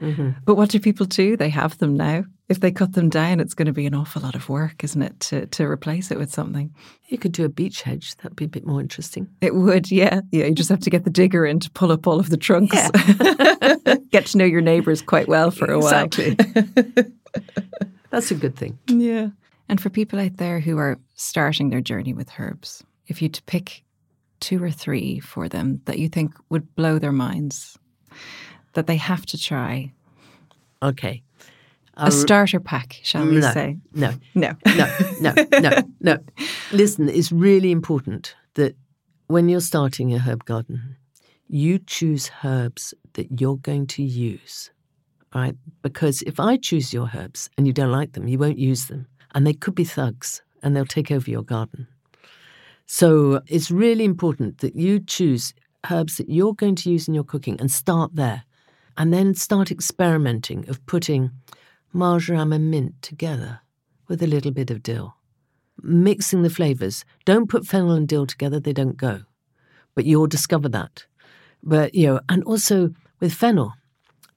But 0.45 0.55
what 0.55 0.69
do 0.69 0.79
people 0.79 1.05
do? 1.05 1.35
They 1.35 1.49
have 1.49 1.77
them 1.79 1.97
now. 1.97 2.23
If 2.47 2.59
they 2.59 2.71
cut 2.71 2.93
them 2.93 3.09
down, 3.09 3.39
it's 3.39 3.53
going 3.53 3.65
to 3.65 3.73
be 3.73 3.85
an 3.85 3.95
awful 3.95 4.21
lot 4.21 4.35
of 4.35 4.47
work, 4.47 4.83
isn't 4.83 5.01
it, 5.01 5.19
to, 5.21 5.45
to 5.47 5.65
replace 5.65 6.11
it 6.11 6.19
with 6.19 6.31
something? 6.31 6.73
You 7.07 7.17
could 7.17 7.31
do 7.31 7.43
a 7.43 7.49
beech 7.49 7.81
hedge. 7.81 8.15
That'd 8.17 8.35
be 8.35 8.45
a 8.45 8.49
bit 8.49 8.65
more 8.65 8.79
interesting. 8.79 9.27
It 9.41 9.55
would, 9.55 9.91
yeah. 9.91 10.21
Yeah, 10.31 10.45
you 10.45 10.53
just 10.53 10.69
have 10.69 10.81
to 10.81 10.89
get 10.89 11.03
the 11.03 11.09
digger 11.09 11.45
in 11.45 11.59
to 11.61 11.71
pull 11.71 11.91
up 11.91 12.05
all 12.05 12.19
of 12.19 12.29
the 12.29 12.37
trunks. 12.37 12.75
get 14.11 14.27
to 14.27 14.37
know 14.37 14.45
your 14.45 14.61
neighbours 14.61 15.01
quite 15.01 15.27
well 15.27 15.51
for 15.51 15.69
a 15.71 15.79
while. 15.79 16.05
Exactly. 16.05 16.37
That's 18.11 18.29
a 18.29 18.35
good 18.35 18.55
thing. 18.55 18.77
Yeah. 18.87 19.29
And 19.69 19.79
for 19.81 19.89
people 19.89 20.19
out 20.19 20.37
there 20.37 20.59
who 20.59 20.77
are 20.77 20.99
starting 21.15 21.69
their 21.69 21.81
journey 21.81 22.13
with 22.13 22.29
herbs, 22.39 22.83
if 23.07 23.21
you'd 23.21 23.39
pick 23.45 23.83
two 24.39 24.61
or 24.61 24.71
three 24.71 25.19
for 25.19 25.47
them 25.47 25.81
that 25.85 25.99
you 25.99 26.09
think 26.09 26.33
would 26.49 26.75
blow 26.75 26.99
their 26.99 27.11
minds, 27.13 27.77
that 28.73 28.87
they 28.87 28.97
have 28.97 29.25
to 29.27 29.37
try, 29.37 29.91
Okay. 30.81 31.23
a 31.95 32.03
uh, 32.07 32.09
starter 32.09 32.59
pack, 32.59 32.99
shall 33.03 33.25
we 33.25 33.39
no, 33.39 33.51
say? 33.53 33.77
no, 33.93 34.11
No. 34.35 34.53
no, 34.65 34.87
no, 35.21 35.33
no, 35.61 35.71
no. 36.01 36.17
Listen, 36.73 37.07
it's 37.07 37.31
really 37.31 37.71
important 37.71 38.35
that 38.55 38.75
when 39.27 39.47
you're 39.47 39.61
starting 39.61 40.13
a 40.13 40.19
herb 40.19 40.43
garden, 40.43 40.97
you 41.47 41.79
choose 41.79 42.29
herbs 42.43 42.93
that 43.13 43.39
you're 43.39 43.57
going 43.57 43.87
to 43.87 44.03
use, 44.03 44.71
right? 45.33 45.55
Because 45.83 46.21
if 46.23 46.39
I 46.39 46.57
choose 46.57 46.91
your 46.93 47.09
herbs 47.15 47.49
and 47.57 47.65
you 47.65 47.71
don't 47.73 47.91
like 47.91 48.11
them, 48.13 48.27
you 48.27 48.37
won't 48.37 48.57
use 48.59 48.87
them. 48.87 49.07
And 49.33 49.45
they 49.45 49.53
could 49.53 49.75
be 49.75 49.83
thugs 49.83 50.41
and 50.61 50.75
they'll 50.75 50.85
take 50.85 51.11
over 51.11 51.29
your 51.29 51.43
garden. 51.43 51.87
So 52.85 53.41
it's 53.47 53.71
really 53.71 54.03
important 54.03 54.59
that 54.59 54.75
you 54.75 54.99
choose 54.99 55.53
herbs 55.89 56.17
that 56.17 56.29
you're 56.29 56.53
going 56.53 56.75
to 56.75 56.91
use 56.91 57.07
in 57.07 57.13
your 57.13 57.23
cooking 57.23 57.59
and 57.59 57.71
start 57.71 58.15
there. 58.15 58.43
And 58.95 59.11
then 59.11 59.33
start 59.33 59.71
experimenting 59.71 60.69
of 60.69 60.85
putting 60.85 61.31
marjoram 61.93 62.53
and 62.53 62.69
mint 62.69 63.01
together 63.01 63.61
with 64.07 64.21
a 64.21 64.27
little 64.27 64.51
bit 64.51 64.69
of 64.69 64.83
dill. 64.83 65.15
Mixing 65.81 66.43
the 66.43 66.49
flavours. 66.49 67.03
Don't 67.25 67.49
put 67.49 67.65
fennel 67.65 67.91
and 67.91 68.07
dill 68.07 68.27
together, 68.27 68.59
they 68.59 68.73
don't 68.73 68.97
go. 68.97 69.21
But 69.95 70.05
you'll 70.05 70.27
discover 70.27 70.69
that. 70.69 71.05
But, 71.63 71.95
you 71.95 72.05
know, 72.07 72.19
and 72.29 72.43
also 72.43 72.93
with 73.19 73.33
fennel, 73.33 73.73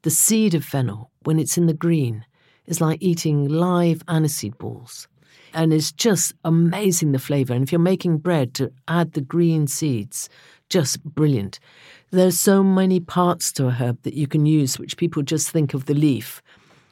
the 0.02 0.10
seed 0.10 0.54
of 0.54 0.64
fennel, 0.64 1.10
when 1.24 1.38
it's 1.38 1.58
in 1.58 1.66
the 1.66 1.74
green, 1.74 2.24
is 2.66 2.80
like 2.80 3.02
eating 3.02 3.48
live 3.48 4.04
aniseed 4.06 4.58
balls. 4.58 5.08
And 5.54 5.72
it's 5.72 5.92
just 5.92 6.34
amazing 6.44 7.12
the 7.12 7.18
flavour. 7.18 7.54
And 7.54 7.62
if 7.62 7.72
you're 7.72 7.78
making 7.78 8.18
bread, 8.18 8.52
to 8.54 8.72
add 8.88 9.12
the 9.12 9.20
green 9.20 9.66
seeds, 9.66 10.28
just 10.68 11.02
brilliant. 11.02 11.58
There's 12.10 12.38
so 12.38 12.62
many 12.62 13.00
parts 13.00 13.52
to 13.52 13.68
a 13.68 13.70
herb 13.70 14.02
that 14.02 14.14
you 14.14 14.26
can 14.26 14.46
use, 14.46 14.78
which 14.78 14.96
people 14.96 15.22
just 15.22 15.50
think 15.50 15.74
of 15.74 15.86
the 15.86 15.94
leaf. 15.94 16.42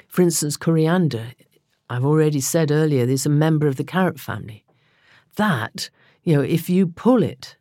For 0.08 0.22
instance, 0.22 0.56
coriander, 0.56 1.32
I've 1.90 2.04
already 2.04 2.40
said 2.40 2.70
earlier, 2.70 3.04
is 3.04 3.26
a 3.26 3.30
member 3.30 3.66
of 3.66 3.76
the 3.76 3.84
carrot 3.84 4.18
family. 4.18 4.64
That, 5.36 5.90
you 6.22 6.34
know, 6.34 6.42
if 6.42 6.70
you 6.70 6.86
pull 6.86 7.22
it, 7.22 7.56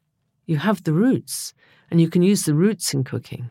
you 0.46 0.58
have 0.58 0.84
the 0.84 0.94
roots, 0.94 1.54
and 1.90 2.00
you 2.00 2.10
can 2.10 2.22
use 2.22 2.44
the 2.44 2.54
roots 2.54 2.94
in 2.94 3.04
cooking 3.04 3.50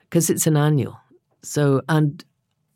because 0.00 0.30
it's 0.30 0.46
an 0.46 0.56
annual. 0.56 0.98
So, 1.42 1.82
and 1.88 2.24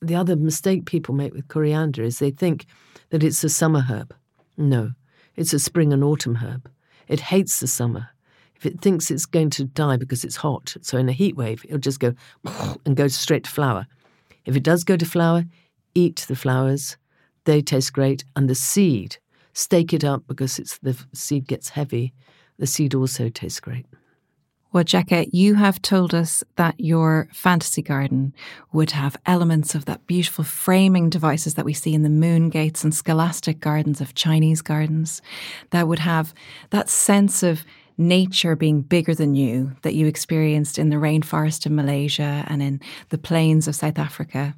the 0.00 0.14
other 0.14 0.36
mistake 0.36 0.86
people 0.86 1.14
make 1.14 1.32
with 1.32 1.48
coriander 1.48 2.02
is 2.02 2.18
they 2.18 2.30
think 2.30 2.66
that 3.10 3.22
it's 3.22 3.44
a 3.44 3.48
summer 3.48 3.80
herb. 3.80 4.14
No, 4.56 4.92
it's 5.36 5.52
a 5.52 5.58
spring 5.58 5.92
and 5.92 6.04
autumn 6.04 6.36
herb. 6.36 6.70
It 7.08 7.20
hates 7.20 7.60
the 7.60 7.66
summer. 7.66 8.08
If 8.56 8.66
it 8.66 8.80
thinks 8.80 9.10
it's 9.10 9.26
going 9.26 9.50
to 9.50 9.64
die 9.64 9.96
because 9.96 10.24
it's 10.24 10.36
hot, 10.36 10.76
so 10.80 10.96
in 10.96 11.08
a 11.08 11.12
heat 11.12 11.36
wave, 11.36 11.64
it'll 11.64 11.78
just 11.78 12.00
go 12.00 12.14
and 12.86 12.96
go 12.96 13.08
straight 13.08 13.44
to 13.44 13.50
flower. 13.50 13.86
If 14.46 14.56
it 14.56 14.62
does 14.62 14.84
go 14.84 14.96
to 14.96 15.06
flower, 15.06 15.44
eat 15.94 16.24
the 16.28 16.36
flowers, 16.36 16.96
they 17.44 17.60
taste 17.62 17.92
great. 17.92 18.24
And 18.36 18.48
the 18.48 18.54
seed, 18.54 19.18
stake 19.52 19.92
it 19.92 20.04
up 20.04 20.24
because 20.26 20.58
it's 20.58 20.78
the 20.78 20.96
seed 21.12 21.46
gets 21.46 21.70
heavy. 21.70 22.12
The 22.58 22.66
seed 22.66 22.94
also 22.94 23.28
tastes 23.28 23.60
great. 23.60 23.86
Well, 24.74 24.82
Jekka, 24.82 25.28
you 25.32 25.54
have 25.54 25.80
told 25.82 26.14
us 26.14 26.42
that 26.56 26.74
your 26.80 27.28
fantasy 27.32 27.80
garden 27.80 28.34
would 28.72 28.90
have 28.90 29.16
elements 29.24 29.76
of 29.76 29.84
that 29.84 30.04
beautiful 30.08 30.42
framing 30.42 31.08
devices 31.10 31.54
that 31.54 31.64
we 31.64 31.72
see 31.72 31.94
in 31.94 32.02
the 32.02 32.08
moon 32.08 32.50
gates 32.50 32.82
and 32.82 32.92
scholastic 32.92 33.60
gardens 33.60 34.00
of 34.00 34.16
Chinese 34.16 34.62
gardens, 34.62 35.22
that 35.70 35.86
would 35.86 36.00
have 36.00 36.34
that 36.70 36.88
sense 36.88 37.44
of 37.44 37.64
nature 37.98 38.56
being 38.56 38.82
bigger 38.82 39.14
than 39.14 39.36
you 39.36 39.76
that 39.82 39.94
you 39.94 40.08
experienced 40.08 40.76
in 40.76 40.88
the 40.88 40.96
rainforest 40.96 41.66
of 41.66 41.70
Malaysia 41.70 42.44
and 42.48 42.60
in 42.60 42.80
the 43.10 43.18
plains 43.18 43.68
of 43.68 43.76
South 43.76 44.00
Africa. 44.00 44.56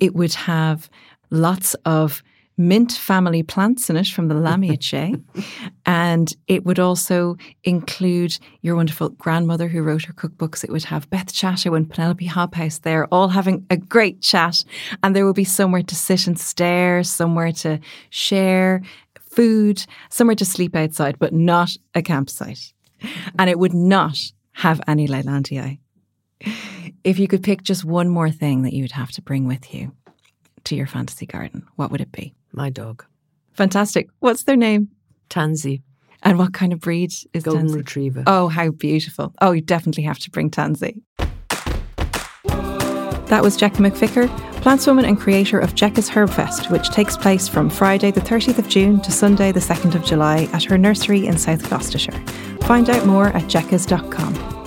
It 0.00 0.12
would 0.12 0.34
have 0.34 0.90
lots 1.30 1.74
of 1.84 2.24
mint 2.56 2.92
family 2.92 3.42
plants 3.42 3.88
in 3.88 3.96
it 3.96 4.06
from 4.06 4.28
the 4.28 4.34
Lamiaceae. 4.34 5.22
and 5.86 6.34
it 6.46 6.64
would 6.64 6.78
also 6.78 7.36
include 7.64 8.38
your 8.60 8.76
wonderful 8.76 9.10
grandmother 9.10 9.68
who 9.68 9.82
wrote 9.82 10.04
her 10.04 10.12
cookbooks. 10.12 10.62
It 10.62 10.70
would 10.70 10.84
have 10.84 11.10
Beth 11.10 11.32
Chatto 11.32 11.74
and 11.74 11.88
Penelope 11.88 12.26
Hobhouse 12.26 12.82
there, 12.82 13.06
all 13.06 13.28
having 13.28 13.66
a 13.70 13.76
great 13.76 14.20
chat. 14.20 14.64
And 15.02 15.16
there 15.16 15.26
would 15.26 15.36
be 15.36 15.44
somewhere 15.44 15.82
to 15.82 15.94
sit 15.94 16.26
and 16.26 16.38
stare, 16.38 17.02
somewhere 17.02 17.52
to 17.52 17.80
share 18.10 18.82
food, 19.18 19.84
somewhere 20.10 20.36
to 20.36 20.44
sleep 20.44 20.76
outside, 20.76 21.18
but 21.18 21.32
not 21.32 21.70
a 21.94 22.02
campsite. 22.02 22.72
And 23.38 23.50
it 23.50 23.58
would 23.58 23.74
not 23.74 24.18
have 24.52 24.80
any 24.86 25.08
Leylandii. 25.08 25.78
If 27.04 27.18
you 27.18 27.26
could 27.26 27.42
pick 27.42 27.62
just 27.62 27.84
one 27.84 28.08
more 28.08 28.30
thing 28.30 28.62
that 28.62 28.72
you 28.72 28.82
would 28.82 28.92
have 28.92 29.10
to 29.12 29.22
bring 29.22 29.46
with 29.46 29.74
you 29.74 29.92
to 30.64 30.76
your 30.76 30.86
fantasy 30.86 31.26
garden, 31.26 31.66
what 31.76 31.90
would 31.90 32.00
it 32.00 32.12
be? 32.12 32.34
My 32.52 32.70
dog. 32.70 33.04
Fantastic. 33.54 34.08
What's 34.20 34.44
their 34.44 34.56
name? 34.56 34.88
Tansy. 35.28 35.82
And 36.22 36.38
what 36.38 36.54
kind 36.54 36.72
of 36.72 36.80
breed 36.80 37.12
is 37.32 37.42
Golden 37.42 37.66
Tansy? 37.66 37.76
Retriever. 37.76 38.22
Oh, 38.26 38.48
how 38.48 38.70
beautiful. 38.70 39.34
Oh, 39.40 39.52
you 39.52 39.60
definitely 39.60 40.04
have 40.04 40.18
to 40.20 40.30
bring 40.30 40.50
Tansy. 40.50 41.00
That 43.26 43.42
was 43.42 43.56
Jekka 43.56 43.78
McVicar, 43.78 44.28
plantswoman 44.60 45.04
and 45.04 45.18
creator 45.18 45.58
of 45.58 45.74
Jekka's 45.74 46.10
Herb 46.10 46.28
Fest, 46.30 46.70
which 46.70 46.90
takes 46.90 47.16
place 47.16 47.48
from 47.48 47.70
Friday 47.70 48.10
the 48.10 48.20
30th 48.20 48.58
of 48.58 48.68
June 48.68 49.00
to 49.00 49.10
Sunday 49.10 49.52
the 49.52 49.60
2nd 49.60 49.94
of 49.94 50.04
July 50.04 50.50
at 50.52 50.64
her 50.64 50.76
nursery 50.76 51.26
in 51.26 51.38
South 51.38 51.66
Gloucestershire. 51.66 52.22
Find 52.62 52.90
out 52.90 53.06
more 53.06 53.28
at 53.28 53.44
jekkas.com. 53.44 54.61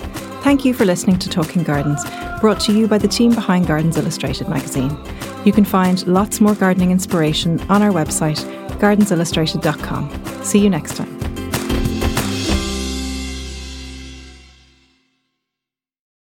Thank 0.46 0.64
you 0.64 0.74
for 0.74 0.84
listening 0.84 1.18
to 1.18 1.28
Talking 1.28 1.64
Gardens, 1.64 2.04
brought 2.40 2.60
to 2.60 2.72
you 2.72 2.86
by 2.86 2.98
the 2.98 3.08
team 3.08 3.34
behind 3.34 3.66
Gardens 3.66 3.96
Illustrated 3.96 4.48
magazine. 4.48 4.96
You 5.44 5.52
can 5.52 5.64
find 5.64 6.06
lots 6.06 6.40
more 6.40 6.54
gardening 6.54 6.92
inspiration 6.92 7.60
on 7.62 7.82
our 7.82 7.90
website, 7.90 8.38
gardensillustrated.com. 8.78 10.44
See 10.44 10.60
you 10.60 10.70
next 10.70 10.94
time. 10.94 11.25